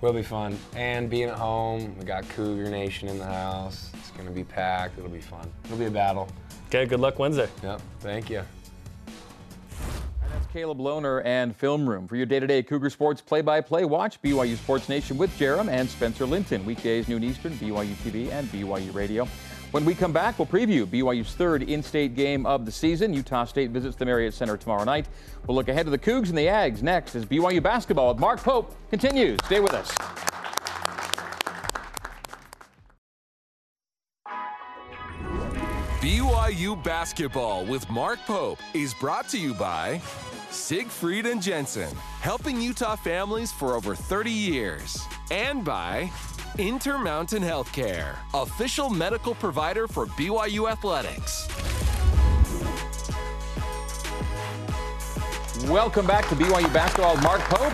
[0.00, 0.56] will be fun.
[0.76, 3.90] And being at home, we got Cougar Nation in the house.
[3.94, 4.96] It's gonna be packed.
[4.96, 5.50] It'll be fun.
[5.64, 6.28] It'll be a battle.
[6.68, 7.48] Okay, good luck Wednesday.
[7.64, 7.80] Yep.
[7.98, 8.38] Thank you.
[8.38, 12.06] And that's Caleb Lohner and Film Room.
[12.06, 16.64] For your day-to-day Cougar Sports play-by-play, watch BYU Sports Nation with Jarom and Spencer Linton.
[16.64, 19.26] Weekdays noon Eastern, BYU TV and BYU Radio.
[19.70, 23.12] When we come back, we'll preview BYU's third in-state game of the season.
[23.12, 25.08] Utah State visits the Marriott Center tomorrow night.
[25.46, 28.42] We'll look ahead to the Cougs and the Ags next as BYU basketball with Mark
[28.42, 29.38] Pope continues.
[29.44, 29.90] Stay with us.
[36.00, 40.00] BYU basketball with Mark Pope is brought to you by
[40.50, 46.10] Siegfried and Jensen, helping Utah families for over 30 years, and by
[46.58, 51.46] Intermountain Healthcare, official medical provider for BYU Athletics.
[55.70, 57.16] Welcome back to BYU basketball.
[57.18, 57.72] Mark Pope.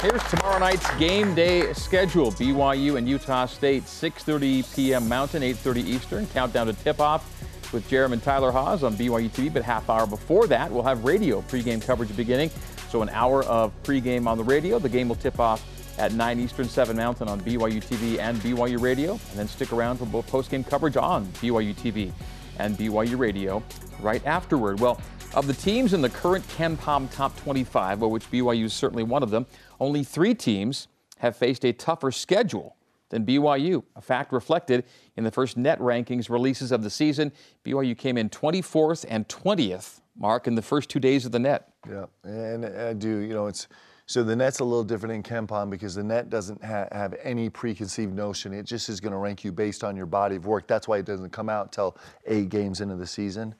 [0.00, 2.32] Here's tomorrow night's game day schedule.
[2.32, 5.06] BYU and Utah State, 6:30 p.m.
[5.06, 6.26] Mountain, 8:30 Eastern.
[6.28, 7.30] Countdown to tip-off
[7.74, 9.52] with Jeremy and Tyler Haws on BYU TV.
[9.52, 12.48] But half hour before that, we'll have radio pregame coverage beginning.
[12.88, 14.78] So an hour of pregame on the radio.
[14.78, 15.62] The game will tip off
[15.98, 19.12] at 9 Eastern, 7 Mountain on BYU TV and BYU Radio.
[19.12, 22.12] And then stick around for both postgame coverage on BYU TV
[22.58, 23.62] and BYU Radio
[24.00, 24.80] right afterward.
[24.80, 25.00] Well,
[25.34, 29.22] of the teams in the current KenPom Top 25, of which BYU is certainly one
[29.22, 29.46] of them,
[29.80, 32.76] only three teams have faced a tougher schedule
[33.08, 34.84] than BYU, a fact reflected
[35.16, 37.32] in the first net rankings releases of the season.
[37.64, 41.68] BYU came in 24th and 20th, Mark, in the first two days of the net.
[41.88, 43.18] Yeah, and I do.
[43.18, 43.68] You know, it's
[44.06, 47.48] so the net's a little different in KenPom because the net doesn't ha- have any
[47.48, 48.52] preconceived notion.
[48.52, 50.66] It just is going to rank you based on your body of work.
[50.66, 53.54] That's why it doesn't come out till eight games into the season.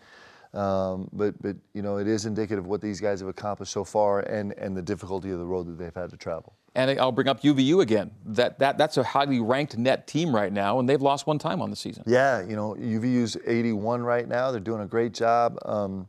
[0.53, 3.83] Um, but but you know, it is indicative of what these guys have accomplished so
[3.85, 6.55] far and and the difficulty of the road that they've had to travel.
[6.77, 8.11] And I'll bring up UVU again.
[8.25, 11.63] That, that that's a highly ranked net team right now, and they've lost one time
[11.63, 12.03] on the season.
[12.07, 14.51] Yeah, you know, UVU's 81 right now.
[14.51, 15.57] They're doing a great job.
[15.65, 16.09] Um,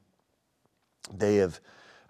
[1.13, 1.60] they have,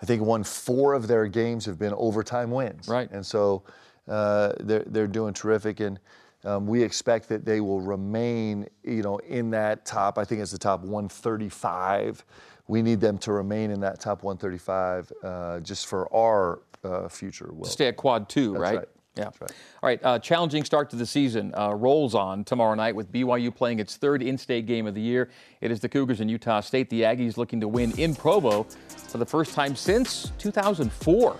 [0.05, 2.87] I think, won four of their games have been overtime wins.
[2.87, 3.09] Right.
[3.09, 3.63] And so
[4.07, 5.99] uh, they're they're doing terrific, and
[6.43, 10.19] um, we expect that they will remain, you know, in that top.
[10.19, 12.23] I think it's the top 135.
[12.67, 17.49] We need them to remain in that top 135 uh, just for our uh, future.
[17.51, 17.65] Will.
[17.65, 18.77] Stay at quad two, That's right?
[18.77, 18.89] right.
[19.15, 19.25] Yeah.
[19.39, 19.41] Right.
[19.41, 19.99] All right.
[20.03, 23.95] Uh, challenging start to the season uh, rolls on tomorrow night with BYU playing its
[23.95, 25.29] third in-state game of the year.
[25.61, 26.89] It is the Cougars in Utah State.
[26.89, 31.37] The Aggies looking to win in Provo for the first time since 2004.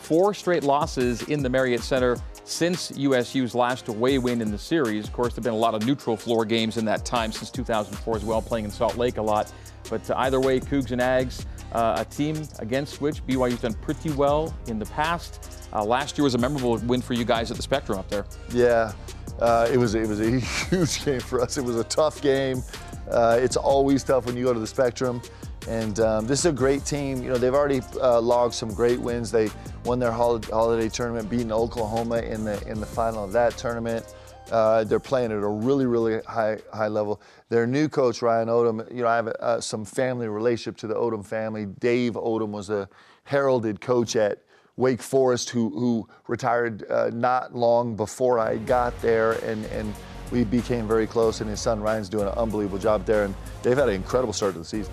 [0.00, 5.06] Four straight losses in the Marriott Center since USU's last away win in the series.
[5.06, 7.52] Of course, there have been a lot of neutral floor games in that time since
[7.52, 9.52] 2004 as well, playing in Salt Lake a lot.
[9.88, 14.52] But either way, Cougs and Ags, uh, a team against which BYU's done pretty well
[14.66, 15.61] in the past.
[15.72, 18.26] Uh, last year was a memorable win for you guys at the Spectrum up there.
[18.50, 18.92] Yeah,
[19.40, 20.38] uh, it was it was a
[20.70, 21.56] huge game for us.
[21.56, 22.62] It was a tough game.
[23.10, 25.22] Uh, it's always tough when you go to the Spectrum,
[25.68, 27.22] and um, this is a great team.
[27.22, 29.30] You know they've already uh, logged some great wins.
[29.30, 29.48] They
[29.84, 34.14] won their hol- holiday tournament, beating Oklahoma in the in the final of that tournament.
[34.50, 37.22] Uh, they're playing at a really, really high high level.
[37.48, 40.94] Their new coach Ryan Odom, you know, I have uh, some family relationship to the
[40.94, 41.66] Odom family.
[41.66, 42.88] Dave Odom was a
[43.24, 44.38] heralded coach at
[44.76, 49.92] Wake Forest, who who retired uh, not long before I got there, and and
[50.30, 51.40] we became very close.
[51.40, 54.54] And his son Ryan's doing an unbelievable job there, and they've had an incredible start
[54.54, 54.92] to the season.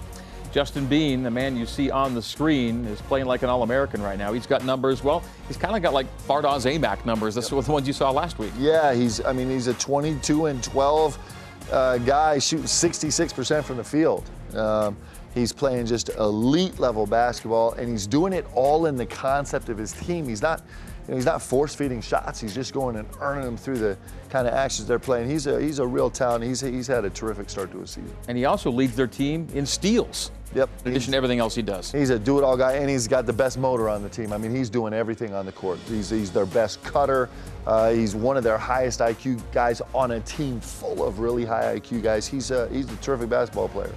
[0.52, 4.18] Justin Bean, the man you see on the screen, is playing like an All-American right
[4.18, 4.34] now.
[4.34, 5.04] He's got numbers.
[5.04, 7.36] Well, he's kind of got like Fardaws Aimaq numbers.
[7.36, 8.52] That's what the ones you saw last week.
[8.58, 9.24] Yeah, he's.
[9.24, 11.18] I mean, he's a 22 and 12
[11.72, 14.30] uh, guy shooting 66% from the field.
[14.56, 14.98] Um,
[15.34, 19.78] he's playing just elite level basketball, and he's doing it all in the concept of
[19.78, 20.28] his team.
[20.28, 20.62] He's not.
[21.08, 22.40] You know, he's not force feeding shots.
[22.40, 23.98] He's just going and earning them through the
[24.30, 25.28] kind of actions they're playing.
[25.28, 26.44] He's a he's a real talent.
[26.44, 28.16] He's he's had a terrific start to his season.
[28.28, 30.30] And he also leads their team in steals.
[30.56, 30.70] Yep.
[30.86, 31.92] In addition to everything else he does.
[31.92, 34.34] He's a do-it-all guy, and he's got the best motor on the team.
[34.34, 35.80] I mean, he's doing everything on the court.
[35.88, 37.30] He's, he's their best cutter.
[37.68, 41.80] Uh, he's one of their highest IQ guys on a team full of really high
[41.80, 42.26] IQ guys.
[42.28, 43.94] He's a, he's a terrific basketball player.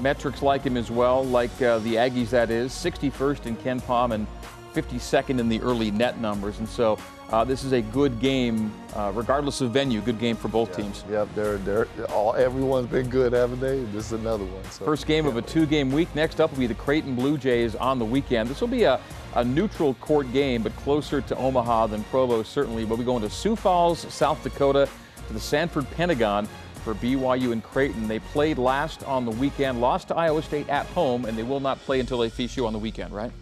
[0.00, 2.72] Metrics like him as well, like uh, the Aggies, that is.
[2.72, 4.26] 61st in KenPom and
[4.74, 6.58] 52nd in the early net numbers.
[6.58, 6.98] And so
[7.30, 11.04] uh, this is a good game, uh, regardless of venue, good game for both teams.
[11.10, 13.82] Yep, they're, they're all everyone's been good, haven't they?
[13.84, 14.64] This is another one.
[14.64, 14.84] So.
[14.84, 16.14] First game of a two-game week.
[16.14, 18.48] Next up will be the Creighton Blue Jays on the weekend.
[18.48, 19.00] This will be a,
[19.34, 22.84] a neutral court game, but closer to Omaha than Provo, certainly.
[22.84, 24.88] But We'll be going to Sioux Falls, South Dakota,
[25.26, 26.46] to the Sanford Pentagon
[26.84, 28.06] for BYU and Creighton.
[28.06, 31.60] They played last on the weekend, lost to Iowa State at home, and they will
[31.60, 33.32] not play until they face you on the weekend, right?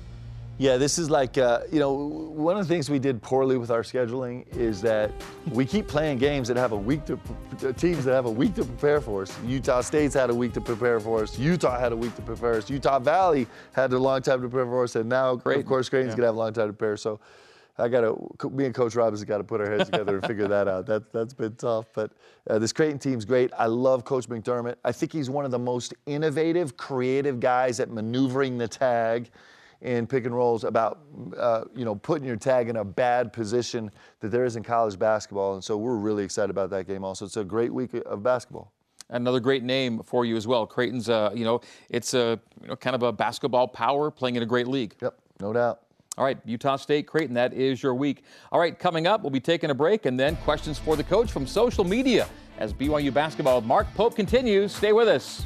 [0.59, 3.73] Yeah, this is like, uh, you know, one of the things we did poorly with
[3.73, 5.11] our scheduling is that
[5.51, 7.19] we keep playing games that have a week to,
[7.73, 9.37] teams that have a week to prepare for us.
[9.45, 11.37] Utah State's had a week to prepare for us.
[11.37, 12.71] Utah had a week to prepare us.
[12.71, 14.95] Utah Valley had a long time to prepare for us.
[14.95, 16.19] And now, Creighton, of course, Creighton's yeah.
[16.19, 16.97] going to have a long time to prepare.
[16.97, 17.19] So
[17.79, 20.47] I got to, me and Coach Robbins got to put our heads together and figure
[20.47, 20.87] that out.
[20.87, 21.87] That, that's been tough.
[21.95, 22.13] But
[22.49, 23.51] uh, this Creighton team's great.
[23.59, 24.77] I love Coach McDermott.
[24.85, 29.31] I think he's one of the most innovative, creative guys at maneuvering the tag
[29.81, 31.01] in pick and rolls about,
[31.37, 34.99] uh, you know, putting your tag in a bad position that there is in college
[34.99, 35.55] basketball.
[35.55, 37.25] And so we're really excited about that game also.
[37.25, 38.71] It's a great week of basketball.
[39.09, 40.67] Another great name for you as well.
[40.67, 44.43] Creighton's, uh, you know, it's a you know, kind of a basketball power playing in
[44.43, 44.95] a great league.
[45.03, 45.81] Yep, no doubt.
[46.19, 48.25] All right, Utah State, Creighton, that is your week.
[48.51, 51.33] All right, coming up, we'll be taking a break and then questions for the coach
[51.33, 53.63] from social media as BYU basketball.
[53.63, 54.75] Mark Pope continues.
[54.75, 55.43] Stay with us.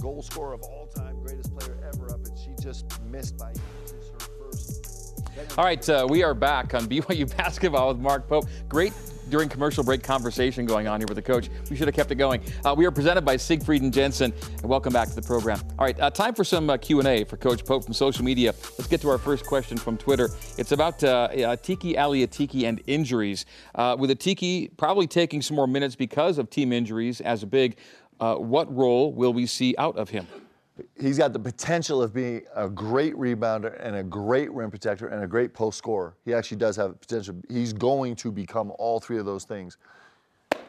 [0.00, 4.10] Goal scorer of all time, greatest player ever up, and she just missed by inches
[4.12, 5.20] her first.
[5.58, 8.48] All right, uh, we are back on BYU basketball with Mark Pope.
[8.66, 8.94] Great
[9.28, 11.48] during commercial break conversation going on here with the coach.
[11.70, 12.42] We should have kept it going.
[12.64, 15.60] Uh, we are presented by Siegfried and Jensen, and welcome back to the program.
[15.78, 18.54] All right, uh, time for some uh, Q&A for Coach Pope from social media.
[18.78, 20.30] Let's get to our first question from Twitter.
[20.56, 23.46] It's about uh, uh, Tiki Ally Atiki and injuries.
[23.74, 27.76] Uh, with Atiki probably taking some more minutes because of team injuries as a big,
[28.18, 30.26] what role will we see out of him?
[31.00, 35.22] He's got the potential of being a great rebounder and a great rim protector and
[35.22, 36.14] a great post scorer.
[36.24, 37.36] He actually does have potential.
[37.48, 39.76] He's going to become all three of those things.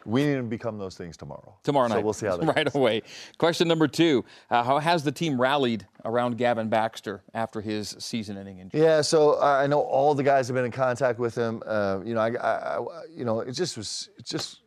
[0.05, 1.55] We need to become those things tomorrow.
[1.63, 1.95] Tomorrow night.
[1.95, 2.75] So we'll see how that Right goes.
[2.75, 3.01] away.
[3.37, 8.37] Question number two uh, How has the team rallied around Gavin Baxter after his season
[8.37, 8.81] ending injury?
[8.81, 11.61] Yeah, so uh, I know all the guys have been in contact with him.
[11.65, 14.61] Uh, you know, I, I, I, you know, it just was, it just,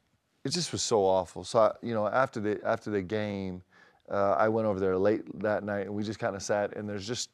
[0.44, 1.44] it just was so awful.
[1.44, 3.62] So, I, you know, after the after the game,
[4.12, 6.88] uh, I went over there late that night and we just kind of sat and
[6.88, 7.31] there's just,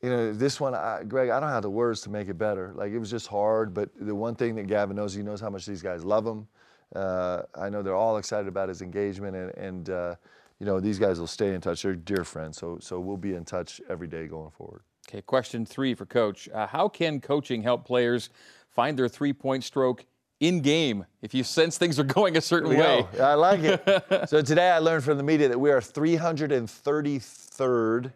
[0.00, 2.72] you know, this one, I, Greg, I don't have the words to make it better.
[2.74, 5.50] Like it was just hard, but the one thing that Gavin knows, he knows how
[5.50, 6.48] much these guys love him.
[6.96, 10.14] Uh, I know they're all excited about his engagement and, and uh,
[10.62, 11.82] you know, these guys will stay in touch.
[11.82, 14.82] They're dear friends, so so we'll be in touch every day going forward.
[15.08, 16.48] Okay, question three for Coach.
[16.54, 18.30] Uh, how can coaching help players
[18.70, 20.06] find their three point stroke
[20.42, 23.06] in game if you sense things are going a certain way?
[23.16, 23.24] Go.
[23.24, 24.26] I like it.
[24.28, 28.12] so today I learned from the media that we are 333rd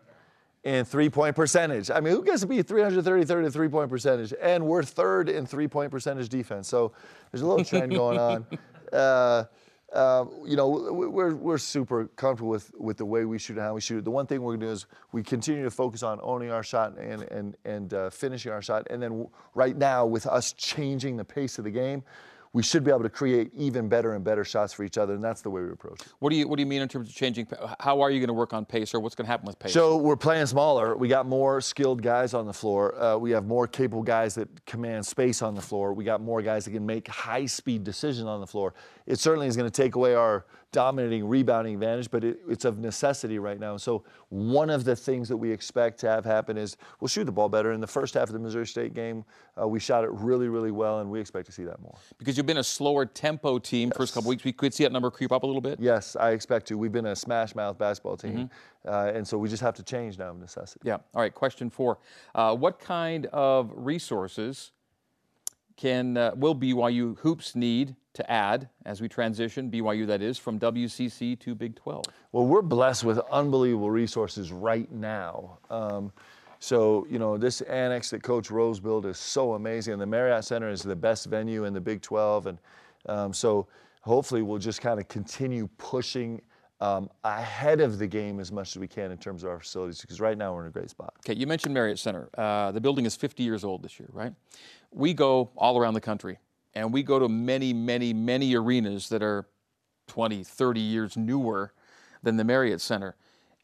[0.64, 1.88] in three point percentage.
[1.88, 4.34] I mean, who gets to be 333rd in three point percentage?
[4.42, 6.66] And we're third in three point percentage defense.
[6.66, 6.90] So
[7.30, 8.44] there's a little trend going on.
[8.92, 9.44] Uh,
[9.96, 13.74] uh, you know, we're, we're super comfortable with, with the way we shoot and how
[13.74, 14.04] we shoot.
[14.04, 16.98] The one thing we're to do is we continue to focus on owning our shot
[16.98, 18.86] and, and, and uh, finishing our shot.
[18.90, 22.04] And then right now, with us changing the pace of the game,
[22.56, 25.22] we should be able to create even better and better shots for each other, and
[25.22, 26.08] that's the way we approach it.
[26.20, 27.48] What do you What do you mean in terms of changing?
[27.80, 29.74] How are you going to work on pace, or what's going to happen with pace?
[29.74, 30.96] So we're playing smaller.
[30.96, 32.98] We got more skilled guys on the floor.
[32.98, 35.92] Uh, we have more capable guys that command space on the floor.
[35.92, 38.72] We got more guys that can make high speed decisions on the floor.
[39.04, 42.78] It certainly is going to take away our dominating rebounding advantage, but it, it's of
[42.78, 43.76] necessity right now.
[43.76, 47.32] So one of the things that we expect to have happen is we'll shoot the
[47.32, 47.72] ball better.
[47.72, 49.24] In the first half of the Missouri State game,
[49.60, 51.96] uh, we shot it really, really well, and we expect to see that more.
[52.18, 53.96] Because you've been a slower tempo team yes.
[53.96, 55.80] first couple weeks, we could see that number creep up a little bit.
[55.80, 56.78] Yes, I expect to.
[56.78, 58.50] We've been a smash mouth basketball team,
[58.84, 58.88] mm-hmm.
[58.88, 60.80] uh, and so we just have to change now of necessity.
[60.84, 60.94] Yeah.
[61.14, 61.34] All right.
[61.34, 61.98] Question four:
[62.34, 64.72] uh, What kind of resources
[65.76, 70.58] can uh, will BYU hoops need to add as we transition, BYU that is, from
[70.58, 72.04] WCC to Big 12?
[72.32, 75.58] Well, we're blessed with unbelievable resources right now.
[75.68, 76.12] Um,
[76.58, 79.92] so, you know, this annex that Coach Rose built is so amazing.
[79.92, 82.46] And the Marriott Center is the best venue in the Big 12.
[82.46, 82.58] And
[83.06, 83.66] um, so
[84.00, 86.40] hopefully we'll just kind of continue pushing
[86.80, 90.00] um, ahead of the game as much as we can in terms of our facilities
[90.00, 91.14] because right now we're in a great spot.
[91.20, 92.28] Okay, you mentioned Marriott Center.
[92.36, 94.32] Uh, the building is 50 years old this year, right?
[94.96, 96.38] We go all around the country
[96.74, 99.46] and we go to many, many, many arenas that are
[100.06, 101.74] 20, 30 years newer
[102.22, 103.14] than the Marriott Center.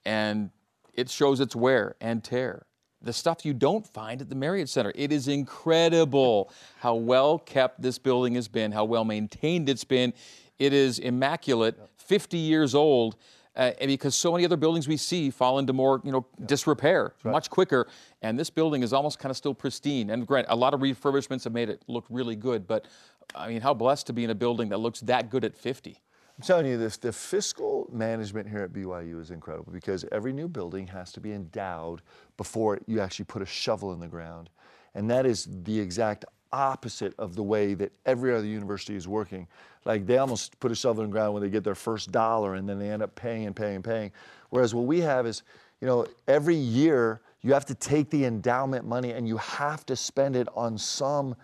[0.04, 0.50] And
[0.92, 2.66] it shows its wear and tear.
[3.00, 4.92] The stuff you don't find at the Marriott Center.
[4.94, 10.12] It is incredible how well kept this building has been, how well maintained it's been.
[10.58, 13.16] It is immaculate, 50 years old.
[13.54, 16.46] Uh, and because so many other buildings we see fall into more, you know, yeah.
[16.46, 17.32] disrepair right.
[17.32, 17.86] much quicker,
[18.22, 20.10] and this building is almost kind of still pristine.
[20.10, 22.86] And grant a lot of refurbishments have made it look really good, but
[23.34, 26.00] I mean, how blessed to be in a building that looks that good at 50.
[26.38, 30.48] I'm telling you, this, the fiscal management here at BYU is incredible because every new
[30.48, 32.00] building has to be endowed
[32.36, 34.48] before you actually put a shovel in the ground.
[34.94, 39.46] And that is the exact opposite of the way that every other university is working.
[39.84, 42.54] Like they almost put a shovel in the ground when they get their first dollar
[42.54, 44.12] and then they end up paying and paying and paying.
[44.50, 45.42] Whereas what we have is,
[45.80, 49.96] you know, every year you have to take the endowment money and you have to
[49.96, 51.34] spend it on some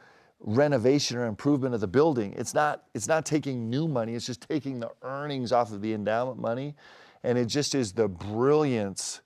[0.41, 2.33] renovation or improvement of the building.
[2.37, 5.93] It's not it's not taking new money, it's just taking the earnings off of the
[5.93, 6.75] endowment money.
[7.25, 9.21] And it just is the brilliance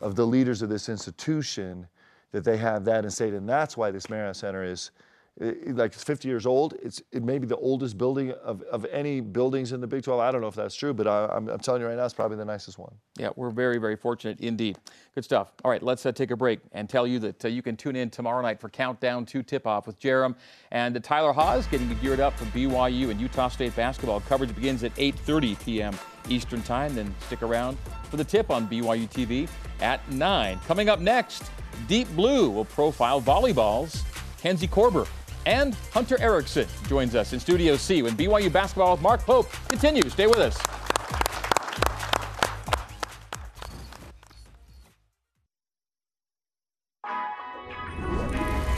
[0.00, 1.88] of the leaders of this institution
[2.30, 3.34] that they have that in state.
[3.34, 4.92] And that's why this Marriott Center is
[5.40, 6.74] it, like it's 50 years old.
[6.82, 10.20] It's it may be the oldest building of, of any buildings in the Big 12.
[10.20, 12.36] I don't know if that's true, but I, am telling you right now, it's probably
[12.36, 12.92] the nicest one.
[13.18, 14.78] Yeah, we're very, very fortunate indeed.
[15.14, 15.52] Good stuff.
[15.64, 17.96] All right, let's uh, take a break and tell you that uh, you can tune
[17.96, 20.34] in tomorrow night for Countdown to Tip Off with Jarom
[20.70, 24.20] and Tyler Haws getting geared up for BYU and Utah State basketball.
[24.20, 25.98] Coverage begins at 8:30 p.m.
[26.28, 26.94] Eastern Time.
[26.94, 27.78] Then stick around
[28.10, 29.48] for the tip on BYU TV
[29.80, 30.60] at 9.
[30.66, 31.50] Coming up next,
[31.88, 34.02] Deep Blue will profile volleyballs.
[34.38, 35.06] Kenzie Koerber
[35.46, 40.12] and Hunter Erickson joins us in Studio C when BYU basketball with Mark Pope continues.
[40.12, 40.56] Stay with us.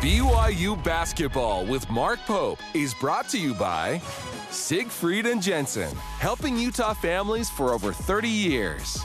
[0.00, 4.00] BYU basketball with Mark Pope is brought to you by
[4.50, 9.00] Siegfried and Jensen, helping Utah families for over 30 years.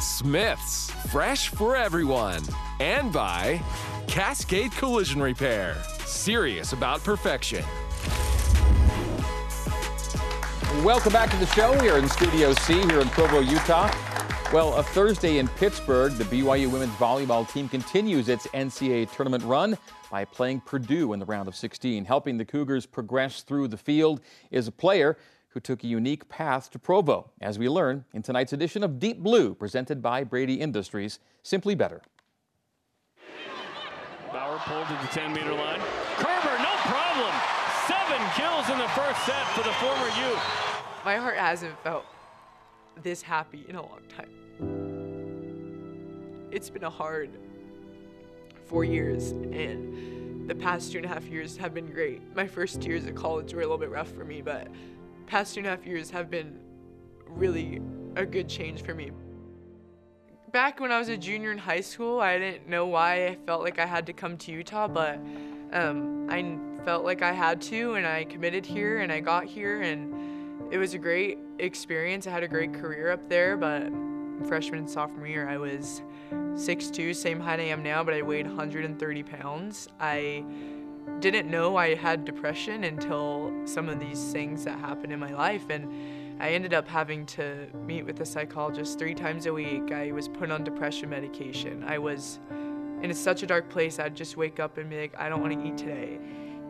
[0.00, 2.42] Smith's, fresh for everyone.
[2.80, 3.60] And by
[4.06, 5.76] Cascade Collision Repair
[6.14, 7.64] serious about perfection.
[10.82, 13.90] Welcome back to the show here in Studio C here in Provo, Utah.
[14.52, 19.76] Well, a Thursday in Pittsburgh, the BYU women's volleyball team continues its NCAA tournament run
[20.10, 22.04] by playing Purdue in the round of 16.
[22.04, 25.16] Helping the Cougars progress through the field is a player
[25.48, 29.20] who took a unique path to Provo, as we learn in tonight's edition of Deep
[29.20, 31.18] Blue, presented by Brady Industries.
[31.42, 32.02] Simply better.
[34.54, 35.80] Bauer pulled to the 10 meter line.
[36.16, 37.34] Koerber, no problem.
[37.86, 40.38] Seven kills in the first set for the former U.
[41.04, 42.04] My heart hasn't felt
[43.02, 44.30] this happy in a long time.
[46.50, 47.30] It's been a hard
[48.66, 52.22] four years, and the past two and a half years have been great.
[52.34, 54.68] My first years at college were a little bit rough for me, but
[55.26, 56.60] past two and a half years have been
[57.26, 57.80] really
[58.16, 59.10] a good change for me
[60.54, 63.62] back when I was a junior in high school, I didn't know why I felt
[63.62, 65.16] like I had to come to Utah, but
[65.72, 69.82] um, I felt like I had to, and I committed here, and I got here,
[69.82, 72.28] and it was a great experience.
[72.28, 73.88] I had a great career up there, but
[74.46, 78.46] freshman and sophomore year, I was 6'2", same height I am now, but I weighed
[78.46, 79.88] 130 pounds.
[79.98, 80.44] I
[81.18, 85.68] didn't know I had depression until some of these things that happened in my life,
[85.68, 89.92] and I ended up having to meet with a psychologist three times a week.
[89.92, 91.84] I was put on depression medication.
[91.84, 92.40] I was
[93.02, 95.52] in such a dark place, I'd just wake up and be like, I don't want
[95.52, 96.18] to eat today.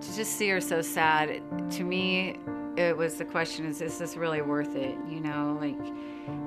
[0.01, 2.37] To just see her so sad, to me,
[2.77, 4.97] it was the question is, is this really worth it?
[5.09, 5.95] You know, like,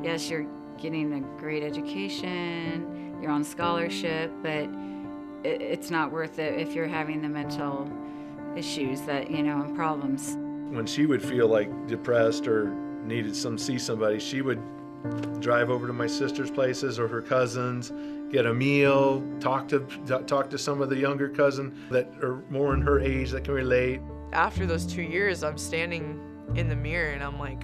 [0.03, 0.45] yes, you're
[0.77, 4.69] getting a great education, you're on scholarship, but
[5.43, 7.89] it's not worth it if you're having the mental
[8.57, 10.35] issues that, you know, and problems.
[10.75, 12.75] When she would feel like depressed or
[13.07, 14.61] needed some see somebody, she would
[15.39, 17.91] drive over to my sister's places or her cousins,
[18.31, 19.79] get a meal, talk to
[20.25, 23.53] talk to some of the younger cousin that are more in her age that can
[23.53, 24.01] relate.
[24.33, 26.19] After those two years, I'm standing
[26.55, 27.63] in the mirror and I'm like,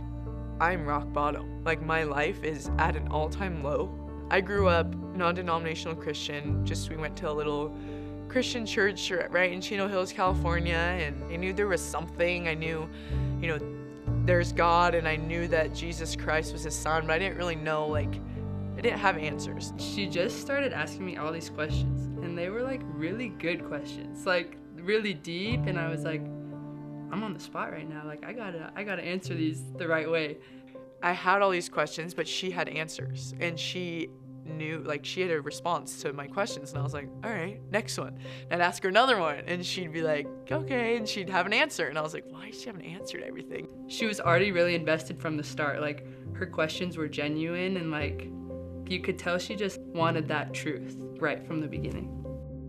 [0.62, 1.64] I'm rock bottom.
[1.64, 3.92] Like my life is at an all-time low.
[4.30, 6.66] I grew up non-denominational Christian.
[6.66, 7.76] Just we went to a little
[8.30, 12.48] Christian church right in Chino Hills, California, and I knew there was something.
[12.48, 12.90] I knew,
[13.42, 13.60] you know,
[14.26, 17.56] there's God and I knew that Jesus Christ was his son, but I didn't really
[17.56, 18.16] know, like,
[18.78, 19.74] I didn't have answers.
[19.78, 24.26] She just started asking me all these questions, and they were like really good questions,
[24.26, 28.04] like really deep, and I was like, I'm on the spot right now.
[28.06, 30.38] Like, I gotta, I gotta answer these the right way.
[31.04, 34.10] I had all these questions, but she had answers, and she
[34.46, 37.60] knew like she had a response to my questions and I was like, all right,
[37.72, 38.18] next one.
[38.50, 41.54] And I'd ask her another one and she'd be like, okay, and she'd have an
[41.54, 41.88] answer.
[41.88, 43.68] And I was like, why she have an answer to everything?
[43.88, 45.82] She was already really invested from the start.
[45.82, 48.30] Like her questions were genuine and like
[48.88, 52.20] you could tell she just wanted that truth right from the beginning.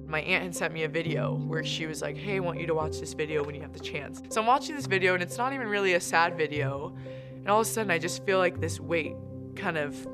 [0.06, 2.66] My aunt had sent me a video where she was like, hey, I want you
[2.66, 4.22] to watch this video when you have the chance.
[4.28, 6.94] So I'm watching this video and it's not even really a sad video.
[7.34, 9.16] And all of a sudden I just feel like this weight
[9.56, 10.06] kind of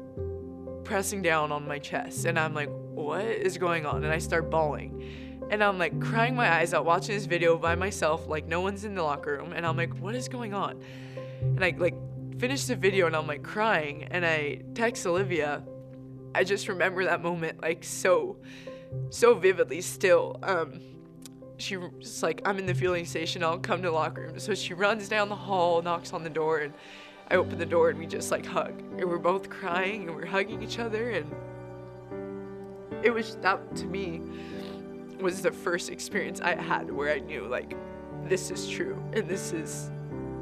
[0.91, 4.03] pressing down on my chest and I'm like, what is going on?
[4.03, 5.39] And I start bawling.
[5.49, 8.85] And I'm like crying my eyes out watching this video by myself, like no one's
[8.85, 9.53] in the locker room.
[9.53, 10.83] And I'm like, what is going on?
[11.43, 11.95] And I like
[12.41, 15.63] finish the video and I'm like crying and I text Olivia.
[16.35, 18.39] I just remember that moment like so,
[19.11, 20.41] so vividly still.
[20.43, 20.81] Um,
[21.57, 24.41] she was like, I'm in the fueling station, I'll come to the locker room.
[24.41, 26.75] So she runs down the hall, knocks on the door, and
[27.31, 28.81] I open the door and we just like hug.
[28.99, 31.31] And we're both crying and we're hugging each other and
[33.03, 34.21] it was that to me
[35.21, 37.75] was the first experience I had where I knew like
[38.25, 39.91] this is true and this is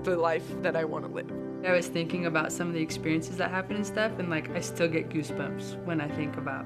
[0.02, 1.30] the life that I want to live.
[1.64, 4.60] I was thinking about some of the experiences that happened and stuff, and like I
[4.60, 6.64] still get goosebumps when I think about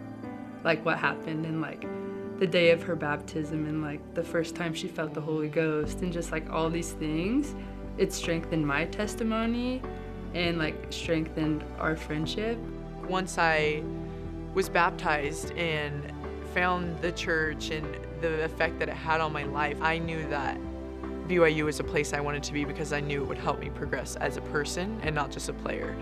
[0.64, 1.86] like what happened and like
[2.38, 6.02] the day of her baptism and like the first time she felt the Holy Ghost
[6.02, 7.54] and just like all these things.
[7.98, 9.82] It strengthened my testimony
[10.34, 12.58] and like strengthened our friendship.
[13.08, 13.82] Once I
[14.54, 16.12] was baptized and
[16.54, 17.86] found the church and
[18.20, 20.58] the effect that it had on my life, I knew that
[21.28, 23.70] BYU was a place I wanted to be because I knew it would help me
[23.70, 25.96] progress as a person and not just a player.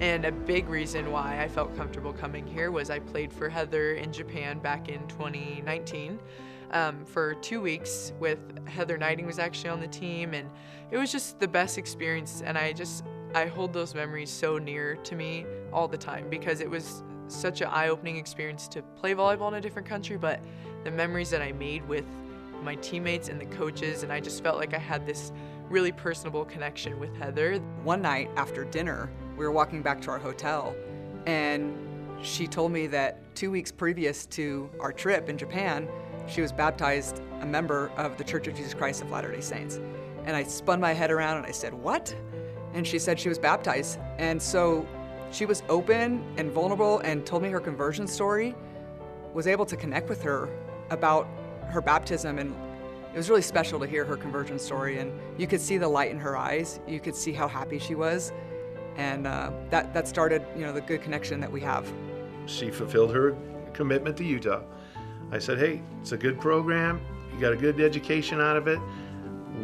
[0.00, 3.94] And a big reason why I felt comfortable coming here was I played for Heather
[3.94, 6.18] in Japan back in 2019
[6.72, 10.50] um, for two weeks with Heather Gneiting was actually on the team and
[10.90, 13.04] it was just the best experience and I just
[13.36, 17.60] I hold those memories so near to me all the time because it was such
[17.60, 20.40] an eye-opening experience to play volleyball in a different country but
[20.84, 22.06] the memories that I made with
[22.62, 25.32] my teammates and the coaches and I just felt like I had this
[25.68, 27.58] really personable connection with Heather.
[27.84, 30.74] One night after dinner, we were walking back to our hotel
[31.26, 31.76] and
[32.22, 35.90] she told me that two weeks previous to our trip in Japan,
[36.26, 39.78] she was baptized a member of the Church of Jesus Christ of Latter day Saints.
[40.24, 42.16] And I spun my head around and I said, What?
[42.76, 43.98] And she said she was baptized.
[44.18, 44.86] And so
[45.32, 48.54] she was open and vulnerable and told me her conversion story,
[49.34, 50.48] was able to connect with her
[50.90, 51.26] about
[51.68, 52.54] her baptism and
[53.12, 56.12] it was really special to hear her conversion story and you could see the light
[56.12, 58.32] in her eyes you could see how happy she was
[58.96, 61.92] and uh, that, that started you know the good connection that we have
[62.46, 63.36] She fulfilled her
[63.76, 64.62] commitment to Utah.
[65.30, 67.00] I said, hey, it's a good program.
[67.32, 68.78] You got a good education out of it.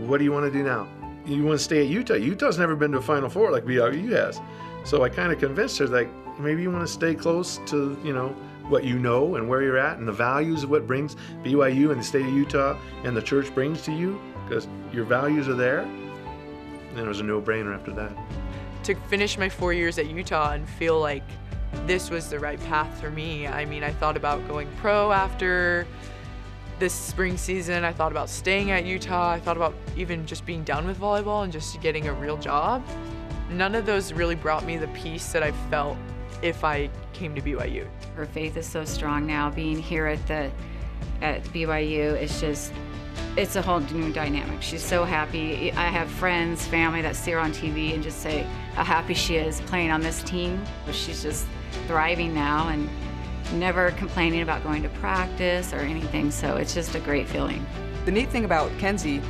[0.06, 0.86] What do you want to do now?
[1.24, 2.14] You want to stay at Utah?
[2.14, 4.40] Utah's never been to a Final Four like BYU has.
[4.84, 6.08] So I kind of convinced her, like,
[6.40, 8.34] maybe you want to stay close to, you know,
[8.68, 12.00] what you know and where you're at and the values of what brings BYU and
[12.00, 15.80] the state of Utah and the church brings to you because your values are there.
[15.80, 18.12] And it was a no-brainer after that.
[18.84, 21.22] to finish my four years at Utah and feel like
[21.86, 23.46] this was the right path for me.
[23.46, 25.86] I mean, I thought about going pro after
[26.82, 27.84] this spring season.
[27.84, 29.30] I thought about staying at Utah.
[29.30, 32.84] I thought about even just being done with volleyball and just getting a real job.
[33.50, 35.96] None of those really brought me the peace that I felt
[36.42, 37.86] if I came to BYU.
[38.16, 39.48] Her faith is so strong now.
[39.48, 40.50] Being here at the
[41.20, 42.72] at BYU, it's just
[43.36, 44.60] it's a whole new dynamic.
[44.60, 45.70] She's so happy.
[45.74, 48.42] I have friends, family that see her on TV and just say
[48.74, 50.60] how happy she is playing on this team.
[50.90, 51.46] She's just
[51.86, 52.90] thriving now and
[53.52, 56.30] never complaining about going to practice or anything.
[56.30, 57.64] So it's just a great feeling.
[58.04, 59.22] the neat thing about kenzie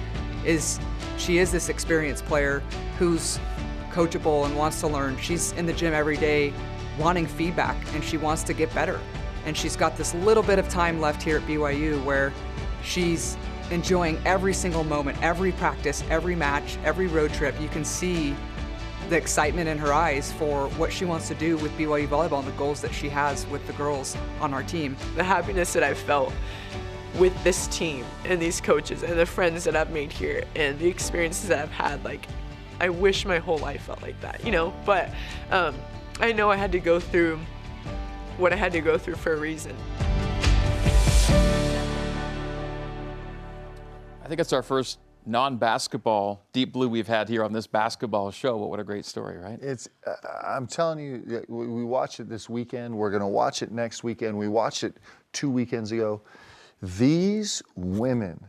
[0.44, 0.80] is
[1.18, 2.62] she is this experienced player
[2.98, 3.38] who's
[3.90, 6.52] coachable and wants to learn she's in the gym every day
[6.98, 8.98] wanting feedback and she wants to get better
[9.44, 12.32] and she's got this little bit of time left here at byu where
[12.82, 13.36] she's
[13.70, 18.34] enjoying every single moment every practice every match every road trip you can see
[19.08, 22.48] the excitement in her eyes for what she wants to do with byu volleyball and
[22.48, 25.98] the goals that she has with the girls on our team The happiness that I've
[25.98, 26.32] felt
[27.18, 30.88] with this team and these coaches and the friends that I've made here and the
[30.88, 32.26] experiences that I've had, like,
[32.80, 34.72] I wish my whole life felt like that, you know?
[34.86, 35.10] But
[35.50, 35.74] um,
[36.20, 37.38] I know I had to go through
[38.38, 39.76] what I had to go through for a reason.
[44.24, 48.58] I think it's our first non-basketball deep blue we've had here on this basketball show.
[48.58, 49.58] But what a great story, right?
[49.62, 50.14] It's, uh,
[50.44, 52.94] I'm telling you, we, we watched it this weekend.
[52.94, 54.36] We're going to watch it next weekend.
[54.36, 54.96] We watched it
[55.32, 56.22] two weekends ago.
[56.82, 58.44] These women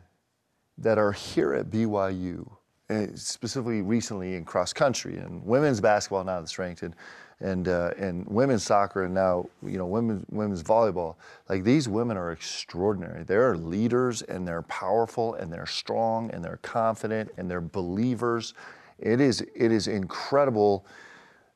[0.77, 2.49] that are here at BYU,
[2.89, 6.95] uh, specifically recently in cross country and women's basketball now that's ranked, and
[7.43, 11.15] and uh, and women's soccer and now you know women's women's volleyball.
[11.49, 13.23] Like these women are extraordinary.
[13.23, 18.53] They're leaders and they're powerful and they're strong and they're confident and they're believers.
[18.97, 20.85] It is it is incredible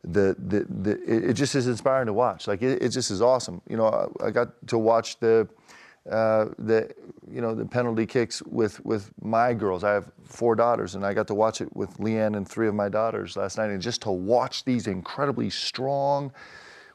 [0.04, 2.48] the, the, the it just is inspiring to watch.
[2.48, 3.62] Like it, it just is awesome.
[3.70, 5.48] You know, I, I got to watch the
[6.10, 6.90] uh, the
[7.30, 9.84] you know the penalty kicks with with my girls.
[9.84, 12.76] I have four daughters, and I got to watch it with Leanne and three of
[12.76, 13.70] my daughters last night.
[13.70, 16.32] And just to watch these incredibly strong,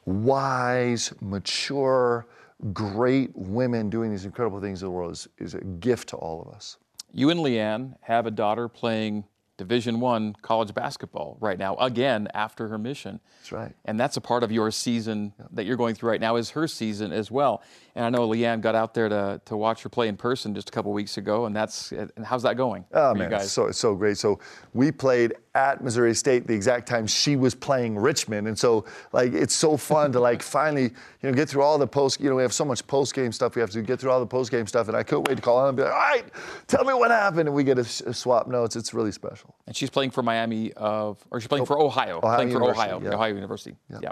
[0.05, 2.25] wise, mature,
[2.73, 6.41] great women doing these incredible things in the world is, is a gift to all
[6.41, 6.77] of us.
[7.11, 9.25] You and Leanne have a daughter playing
[9.57, 13.19] Division One college basketball right now, again after her mission.
[13.39, 13.75] That's right.
[13.85, 16.67] And that's a part of your season that you're going through right now is her
[16.67, 17.61] season as well.
[17.95, 20.69] And I know Leanne got out there to, to watch her play in person just
[20.69, 22.85] a couple weeks ago, and that's and how's that going?
[22.93, 24.17] Oh man, so it's so great.
[24.17, 24.39] So
[24.73, 29.33] we played at Missouri State the exact time she was playing Richmond, and so like
[29.33, 30.91] it's so fun to like finally you
[31.29, 32.19] know get through all the post.
[32.19, 34.19] You know we have so much post game stuff we have to get through all
[34.19, 35.99] the post game stuff, and I couldn't wait to call on and be like, all
[35.99, 36.25] right,
[36.67, 38.75] tell me what happened, and we get a swap notes.
[38.75, 39.42] It's really special.
[39.65, 42.17] And she's playing for Miami of, or she's playing for Ohio.
[42.17, 43.13] Ohio playing for Ohio, yeah.
[43.13, 43.75] Ohio University.
[43.89, 43.99] Yeah.
[44.01, 44.11] Yeah.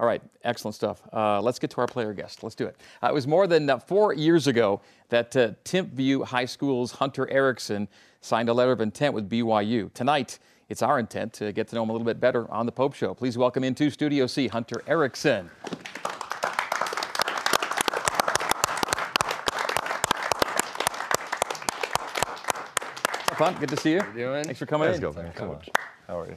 [0.00, 1.00] All right, excellent stuff.
[1.12, 2.42] Uh, let's get to our player guest.
[2.42, 2.76] Let's do it.
[3.02, 7.30] Uh, it was more than uh, four years ago that uh, Timpview High School's Hunter
[7.30, 7.86] Erickson
[8.20, 9.92] signed a letter of intent with BYU.
[9.94, 12.72] Tonight, it's our intent to get to know him a little bit better on the
[12.72, 13.14] Pope Show.
[13.14, 15.50] Please welcome into Studio C, Hunter Erickson.
[23.42, 24.00] Fun, good to see you.
[24.14, 24.44] doing?
[24.44, 25.02] Thanks for coming Let's in.
[25.02, 25.32] go, man.
[25.32, 25.58] Come on.
[26.06, 26.36] How are you?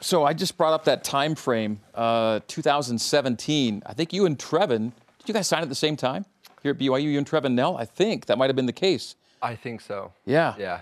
[0.00, 3.82] So I just brought up that time frame, uh, 2017.
[3.86, 6.26] I think you and Trevin, did you guys sign at the same time
[6.62, 7.10] here at BYU?
[7.12, 9.16] You and Trevin Knell, I think that might have been the case.
[9.40, 10.12] I think so.
[10.26, 10.56] Yeah.
[10.58, 10.80] Yeah.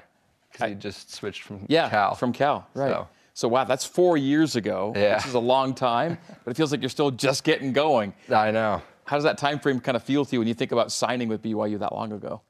[0.51, 2.17] Because he just switched from Yeah, Cal.
[2.17, 2.91] from Cal, right?
[2.91, 3.09] So.
[3.35, 3.47] So.
[3.47, 4.93] wow, that's four years ago.
[4.97, 5.19] Yeah.
[5.19, 8.13] This is a long time, but it feels like you're still just getting going.
[8.29, 8.83] I know.
[9.05, 11.29] How does that time frame kind of feel to you when you think about signing
[11.29, 12.41] with BYU that long ago?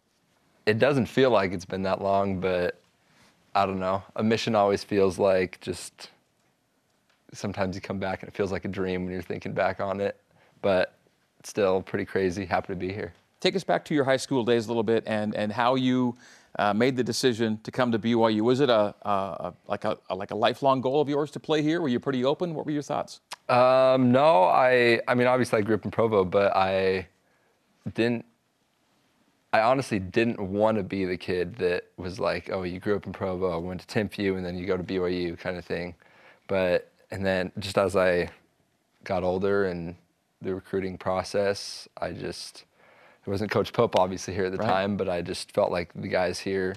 [0.68, 2.78] It doesn't feel like it's been that long, but
[3.54, 4.02] I don't know.
[4.16, 6.10] A mission always feels like just
[7.32, 9.98] sometimes you come back and it feels like a dream when you're thinking back on
[10.02, 10.20] it.
[10.60, 10.92] But
[11.40, 12.44] it's still pretty crazy.
[12.44, 13.14] Happy to be here.
[13.40, 16.18] Take us back to your high school days a little bit and, and how you
[16.58, 18.42] uh, made the decision to come to BYU.
[18.42, 21.40] Was it a, a, a like a, a like a lifelong goal of yours to
[21.40, 21.80] play here?
[21.80, 22.52] Were you pretty open?
[22.52, 23.20] What were your thoughts?
[23.48, 27.08] Um, no, I I mean obviously I grew up in Provo, but I
[27.94, 28.26] didn't
[29.52, 33.06] I honestly didn't want to be the kid that was like, oh, you grew up
[33.06, 35.94] in Provo, went to Timpview, and then you go to BYU kind of thing.
[36.46, 38.28] But and then just as I
[39.04, 39.96] got older and
[40.42, 42.64] the recruiting process, I just
[43.26, 44.66] it wasn't Coach Pope obviously here at the Right.
[44.66, 46.76] time, but I just felt like the guys here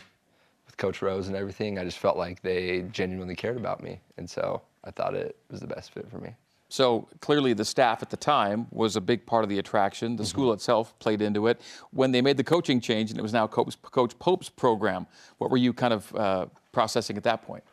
[0.65, 4.29] with Coach Rose and everything, I just felt like they genuinely cared about me, and
[4.29, 6.35] so I thought it was the best fit for me.
[6.71, 10.15] So clearly, the staff at the time was a big part of the attraction.
[10.15, 11.59] The school itself played into it.
[11.91, 15.05] When they made the coaching change and it was now Coach, Coach Pope's program,
[15.37, 17.65] what were you kind of uh, processing at that point?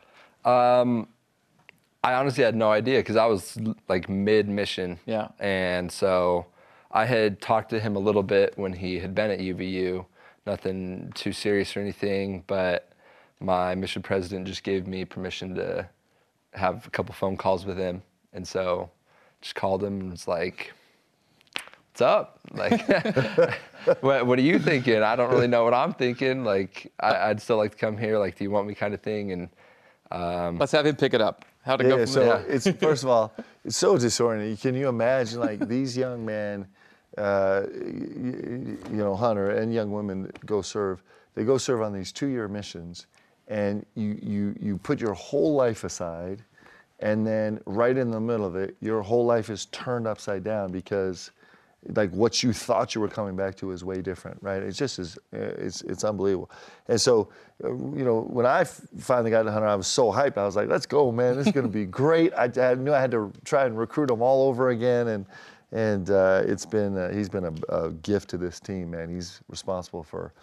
[2.03, 4.99] I honestly had no idea because I was like mid mission.
[5.05, 5.29] Yeah.
[5.39, 6.47] And so
[6.91, 10.05] I had talked to him a little bit when he had been at UVU.
[10.45, 12.91] Nothing too serious or anything, but
[13.39, 15.87] my mission president just gave me permission to
[16.53, 18.01] have a couple phone calls with him.
[18.33, 18.91] And so
[19.41, 20.73] just called him and was like,
[21.91, 22.39] What's up?
[22.53, 22.87] Like,
[24.01, 25.01] what, what are you thinking?
[25.03, 26.43] I don't really know what I'm thinking.
[26.45, 28.17] Like, I, I'd still like to come here.
[28.17, 29.31] Like, do you want me kind of thing?
[29.33, 29.49] And
[30.59, 31.45] Let's have him pick it up.
[31.63, 32.45] How to Yeah, go from so there?
[32.47, 33.33] it's first of all,
[33.65, 34.61] it's so disorienting.
[34.61, 36.67] Can you imagine like these young men,
[37.17, 41.03] uh, you, you know, Hunter and young women go serve.
[41.35, 43.07] They go serve on these two-year missions,
[43.47, 46.43] and you you you put your whole life aside,
[46.99, 50.71] and then right in the middle of it, your whole life is turned upside down
[50.71, 51.31] because.
[51.95, 54.61] Like what you thought you were coming back to is way different, right?
[54.61, 56.51] It's just is, it's it's unbelievable.
[56.89, 57.29] And so,
[57.63, 60.37] uh, you know, when I finally got to Hunter, I was so hyped.
[60.37, 61.37] I was like, "Let's go, man!
[61.37, 64.11] This is going to be great." I, I knew I had to try and recruit
[64.11, 65.25] him all over again, and
[65.71, 69.09] and uh, it's been uh, he's been a, a gift to this team, man.
[69.09, 70.33] He's responsible for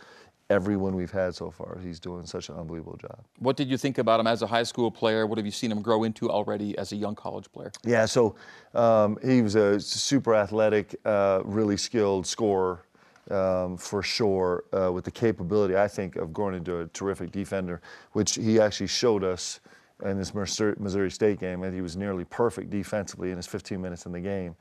[0.50, 1.78] everyone we've had so far.
[1.82, 3.18] He's doing such an unbelievable job.
[3.38, 5.26] What did you think about him as a high school player?
[5.26, 7.72] What have you seen him grow into already as a young college player?
[7.84, 8.36] Yeah, so
[8.74, 12.84] um, he was a super athletic, uh, really skilled scorer
[13.30, 17.80] um, for sure, uh, with the capability, I think, of growing into a terrific defender,
[18.12, 19.60] which he actually showed us
[20.04, 21.62] in this Missouri Missouri State game.
[21.64, 24.54] And he was nearly perfect defensively in his 15 minutes in the game.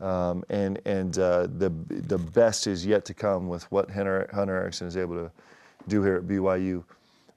[0.00, 4.54] Um, and and uh, the the best is yet to come with what Hunter, Hunter
[4.56, 5.30] Erickson is able to
[5.88, 6.84] do here at BYU.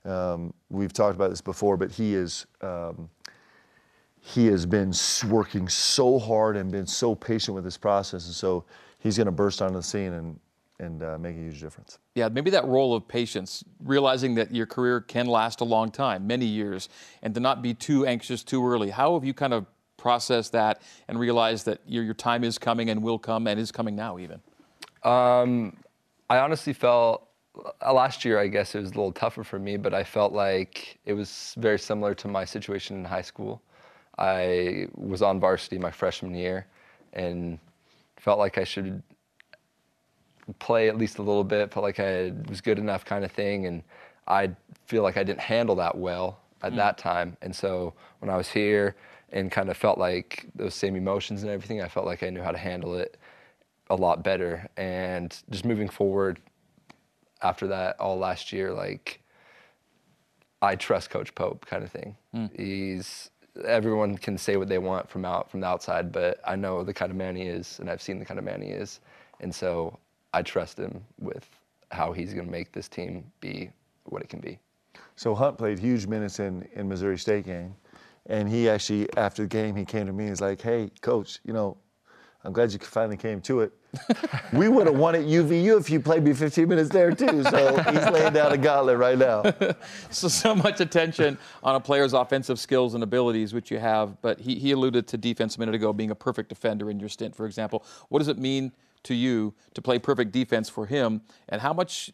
[0.06, 2.46] Um, we've talked about this before, but he is.
[2.62, 3.10] Um,
[4.24, 4.94] he has been
[5.30, 8.64] working so hard and been so patient with this process, and so
[9.00, 10.40] he's going to burst onto the scene and
[10.82, 12.00] and uh, make a huge difference.
[12.16, 16.28] Yeah, maybe that role of patience, realizing that your career can last a long time,
[16.28, 16.90] many years,
[17.22, 18.90] and to not be too anxious too early.
[18.90, 19.66] How have you kind of
[20.02, 23.72] processed that and realize that your, your time is coming and will come and is
[23.72, 24.42] coming now, even?
[25.04, 25.78] Um,
[26.30, 27.28] I honestly felt
[27.86, 30.34] uh, last year, I guess it was a little tougher for me, but I felt
[30.34, 33.62] like it was very similar to my situation in high school.
[34.18, 36.66] I was on varsity my freshman year
[37.14, 37.60] and
[38.18, 39.04] felt like I should
[40.60, 43.68] play at least a little bit, felt like I was good enough kind of thing.
[43.68, 43.84] And
[44.28, 44.50] I
[44.88, 46.78] feel like I didn't handle that well at Mm.
[46.78, 47.38] that time.
[47.42, 48.96] And so when I was here
[49.32, 52.42] and kind of felt like those same emotions and everything, I felt like I knew
[52.42, 53.18] how to handle it
[53.90, 54.70] a lot better.
[54.78, 56.40] And just moving forward
[57.42, 59.22] after that, all last year, like
[60.62, 62.16] I trust Coach Pope kind of thing.
[62.34, 62.46] Hmm.
[62.56, 63.30] He's
[63.66, 66.94] everyone can say what they want from out from the outside, but I know the
[66.94, 69.00] kind of man he is, and I've seen the kind of man he is,
[69.40, 69.98] and so
[70.34, 71.48] I trust him with
[71.92, 73.70] how he's going to make this team be
[74.06, 74.58] what it can be.
[75.18, 77.76] So Hunt played huge minutes in in Missouri State game,
[78.28, 81.40] and he actually after the game he came to me and was like, "Hey, coach,
[81.44, 81.78] you know,
[82.44, 83.74] I'm glad you finally came to it.
[84.54, 87.78] we would have won at UVU if you played me 15 minutes there too." So
[87.84, 89.44] he's laying down a gauntlet right now.
[90.10, 94.22] so so much attention on a player's offensive skills and abilities, which you have.
[94.22, 97.10] But he, he alluded to defense a minute ago being a perfect defender in your
[97.10, 97.84] stint, for example.
[98.10, 98.72] What does it mean
[99.04, 101.22] to you to play perfect defense for him?
[101.50, 102.12] And how much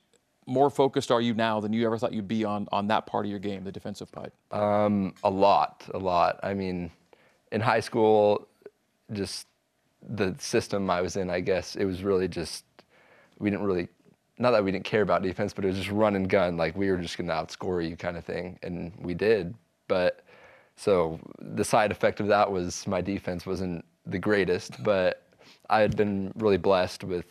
[0.48, 3.26] more focused are you now than you ever thought you'd be on on that part
[3.26, 4.34] of your game, the defensive part?
[4.52, 6.40] Um, a lot, a lot.
[6.42, 6.90] I mean,
[7.52, 8.48] in high school,
[9.12, 9.48] just
[10.10, 12.64] the system I was in, I guess it was really just
[13.40, 13.90] we didn't really
[14.40, 16.58] not that we didn't care about defense, but it was just run and gun.
[16.58, 19.54] Like we were just going to outscore you, kind of thing, and we did.
[19.88, 20.24] But
[20.76, 25.24] so the side effect of that was my defense wasn't the greatest, but
[25.70, 27.26] I had been really blessed with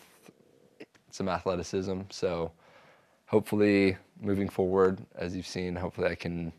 [1.11, 2.01] some athleticism.
[2.11, 2.51] So
[3.27, 6.53] hopefully, moving forward, as you've seen, hopefully I can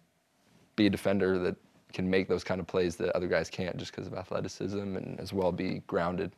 [0.75, 1.55] be a defender that
[1.93, 5.19] can make those kind of plays that other guys can't just because of athleticism and
[5.19, 6.31] as well be grounded.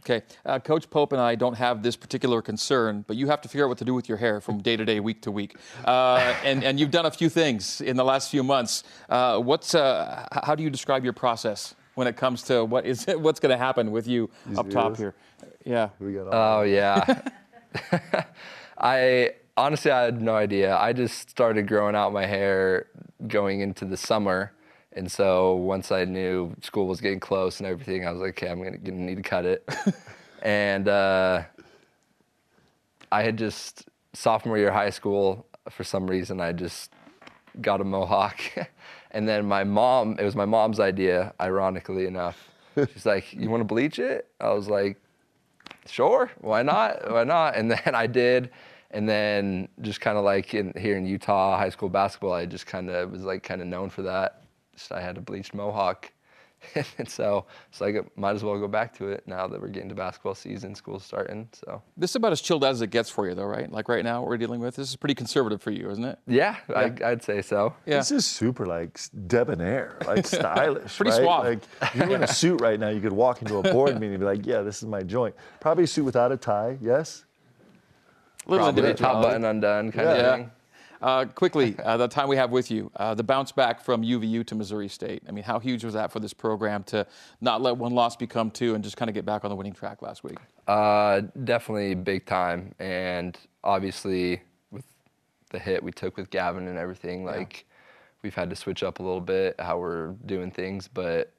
[0.00, 3.48] Okay, uh, Coach Pope and I don't have this particular concern, but you have to
[3.48, 5.56] figure out what to do with your hair from day to day, week to week.
[5.86, 8.84] Uh, and, and you've done a few things in the last few months.
[9.08, 13.06] Uh, what's, uh, how do you describe your process when it comes to what is
[13.08, 14.98] what's going to happen with you These up top ears?
[14.98, 15.14] here?
[15.64, 15.88] Yeah.
[15.98, 17.22] We got all Oh yeah.
[18.78, 20.76] I honestly I had no idea.
[20.76, 22.86] I just started growing out my hair
[23.26, 24.52] going into the summer.
[24.92, 28.50] And so once I knew school was getting close and everything, I was like, okay,
[28.50, 29.68] I'm gonna, gonna need to cut it.
[30.42, 31.42] and uh,
[33.12, 36.92] I had just sophomore year of high school for some reason I just
[37.60, 38.40] got a mohawk.
[39.10, 42.48] and then my mom, it was my mom's idea, ironically enough.
[42.92, 45.00] She's like, "You want to bleach it?" I was like,
[45.86, 47.10] sure, why not?
[47.10, 47.56] Why not?
[47.56, 48.50] And then I did.
[48.96, 52.66] And then just kind of like in, here in Utah, high school basketball, I just
[52.66, 54.44] kind of was like kind of known for that.
[54.74, 56.10] Just I had a bleached mohawk.
[56.98, 59.90] and so it's like, might as well go back to it now that we're getting
[59.90, 61.46] to basketball season, school's starting.
[61.52, 63.70] So This is about as chilled as it gets for you, though, right?
[63.70, 64.76] Like right now, what we're dealing with.
[64.76, 66.18] This is pretty conservative for you, isn't it?
[66.26, 67.74] yeah, I, I'd say so.
[67.84, 67.98] Yeah.
[67.98, 70.96] This is super like debonair, like stylish.
[70.96, 71.20] Pretty right?
[71.20, 71.44] suave.
[71.44, 74.12] Like if you're in a suit right now, you could walk into a board meeting
[74.12, 76.78] and be like, "Yeah, this is my joint." Probably a suit without a tie.
[76.80, 77.25] Yes.
[78.46, 80.12] Little Probably top button undone kind Yeah.
[80.14, 80.34] of Yeah.
[80.36, 80.50] thing.
[81.02, 84.42] Uh, quickly, uh, the time we have with you, uh, the bounce back from UVU
[84.44, 85.22] to Missouri State.
[85.28, 87.06] I mean, how huge was that for this program to
[87.42, 89.74] not let one loss become two and just kind of get back on the winning
[89.74, 90.38] track last week?
[90.66, 94.40] Uh, definitely big time, and obviously
[94.70, 94.86] with
[95.50, 97.66] the hit we took with Gavin and everything, like
[98.22, 100.88] we've had to switch up a little bit how we're doing things.
[100.88, 101.30] But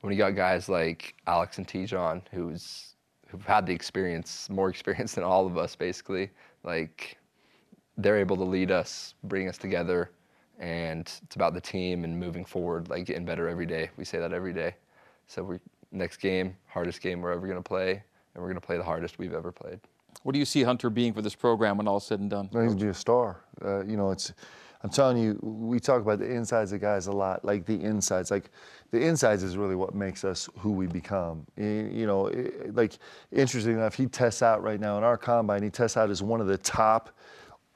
[0.00, 2.94] when you got guys like Alex and Te'Jon, who's
[3.28, 6.30] who've had the experience, more experience than all of us, basically,
[6.64, 7.18] like
[7.96, 10.10] they're able to lead us, bring us together,
[10.58, 13.90] and it's about the team and moving forward, like getting better every day.
[13.96, 14.74] We say that every day.
[15.26, 15.58] So we
[15.90, 18.02] next game, hardest game we're ever gonna play,
[18.34, 19.80] and we're gonna play the hardest we've ever played.
[20.22, 22.48] What do you see Hunter being for this program when all is said and done?
[22.52, 23.44] No, he's gonna be a star.
[23.64, 24.32] Uh, you know, it's.
[24.82, 27.44] I'm telling you, we talk about the insides of guys a lot.
[27.44, 28.50] Like the insides, like
[28.90, 31.46] the insides is really what makes us who we become.
[31.56, 32.32] You know,
[32.72, 32.98] like
[33.30, 35.62] interesting enough, he tests out right now in our combine.
[35.62, 37.10] He tests out as one of the top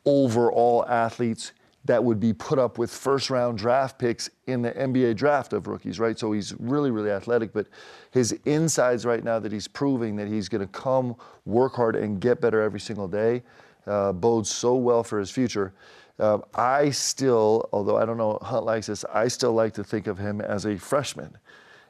[0.04, 1.52] overall athletes
[1.84, 5.68] that would be put up with first round draft picks in the NBA draft of
[5.68, 6.18] rookies, right?
[6.18, 7.68] So he's really, really athletic, but
[8.11, 12.40] his insides right now that he's proving that he's to come, work hard, and get
[12.40, 13.42] better every single day
[13.86, 15.72] uh, bodes so well for his future.
[16.19, 20.07] Um, I still, although I don't know Hunt likes this, I still like to think
[20.07, 21.37] of him as a freshman.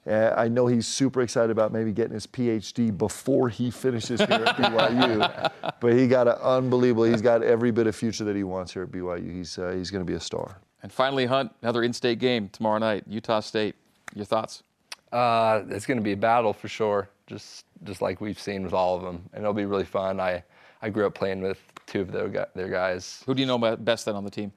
[0.07, 4.31] Uh, I know he's super excited about maybe getting his PhD before he finishes here
[4.31, 7.05] at BYU, but he got an unbelievable.
[7.05, 9.33] He's got every bit of future that he wants here at BYU.
[9.33, 10.59] He's uh, he's going to be a star.
[10.83, 13.75] And finally, Hunt, another in-state game tomorrow night, Utah State.
[14.15, 14.63] Your thoughts?
[15.11, 18.73] Uh, it's going to be a battle for sure, just just like we've seen with
[18.73, 20.21] all of them, and it'll be really fun.
[20.21, 20.45] I
[20.83, 23.77] I grew up playing with two of their their guys, Who do you know be-
[23.77, 24.53] best then on the team?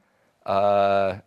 [0.46, 1.18] uh,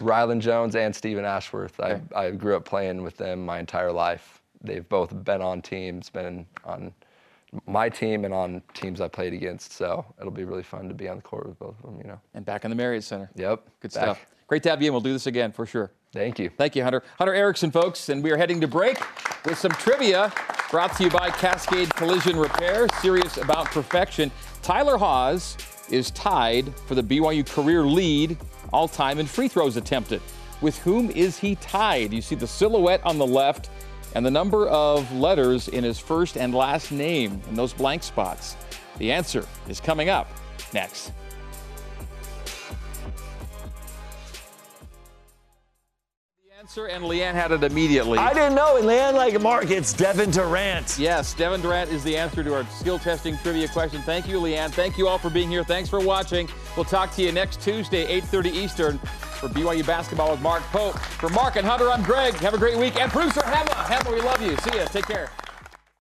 [0.00, 1.78] Rylan Jones and Steven Ashworth.
[1.78, 2.00] Okay.
[2.14, 4.40] I I grew up playing with them my entire life.
[4.62, 6.92] They've both been on teams, been on
[7.66, 9.72] my team and on teams I played against.
[9.72, 11.98] So it'll be really fun to be on the court with both of them.
[11.98, 12.20] You know.
[12.34, 13.30] And back in the Marriott Center.
[13.36, 13.64] Yep.
[13.80, 14.02] Good back.
[14.02, 14.26] stuff.
[14.46, 14.92] Great to have you in.
[14.94, 15.92] We'll do this again for sure.
[16.12, 16.50] Thank you.
[16.50, 17.02] Thank you, Hunter.
[17.16, 18.98] Hunter Erickson, folks, and we are heading to break
[19.46, 20.30] with some trivia
[20.70, 22.86] brought to you by Cascade Collision Repair.
[23.00, 24.30] Serious about perfection.
[24.60, 25.56] Tyler Haws
[25.90, 28.36] is tied for the BYU career lead
[28.74, 30.20] all time in free throws attempted.
[30.60, 32.12] With whom is he tied?
[32.12, 33.70] You see the silhouette on the left
[34.14, 38.56] and the number of letters in his first and last name in those blank spots.
[38.98, 40.28] The answer is coming up
[40.74, 41.12] next.
[46.62, 48.18] Answer, and Leanne had it immediately.
[48.18, 48.76] I didn't know.
[48.76, 50.96] And Leanne, like Mark, it's Devin Durrant.
[50.96, 54.00] Yes, Devin Durrant is the answer to our skill testing trivia question.
[54.02, 54.70] Thank you, Leanne.
[54.70, 55.64] Thank you all for being here.
[55.64, 56.48] Thanks for watching.
[56.76, 60.96] We'll talk to you next Tuesday, 8:30 Eastern, for BYU basketball with Mark Pope.
[61.00, 62.34] For Mark and Hunter, I'm Greg.
[62.34, 62.94] Have a great week.
[62.94, 64.56] And producer Hema, Hema, we love you.
[64.58, 64.84] See ya.
[64.84, 65.30] Take care.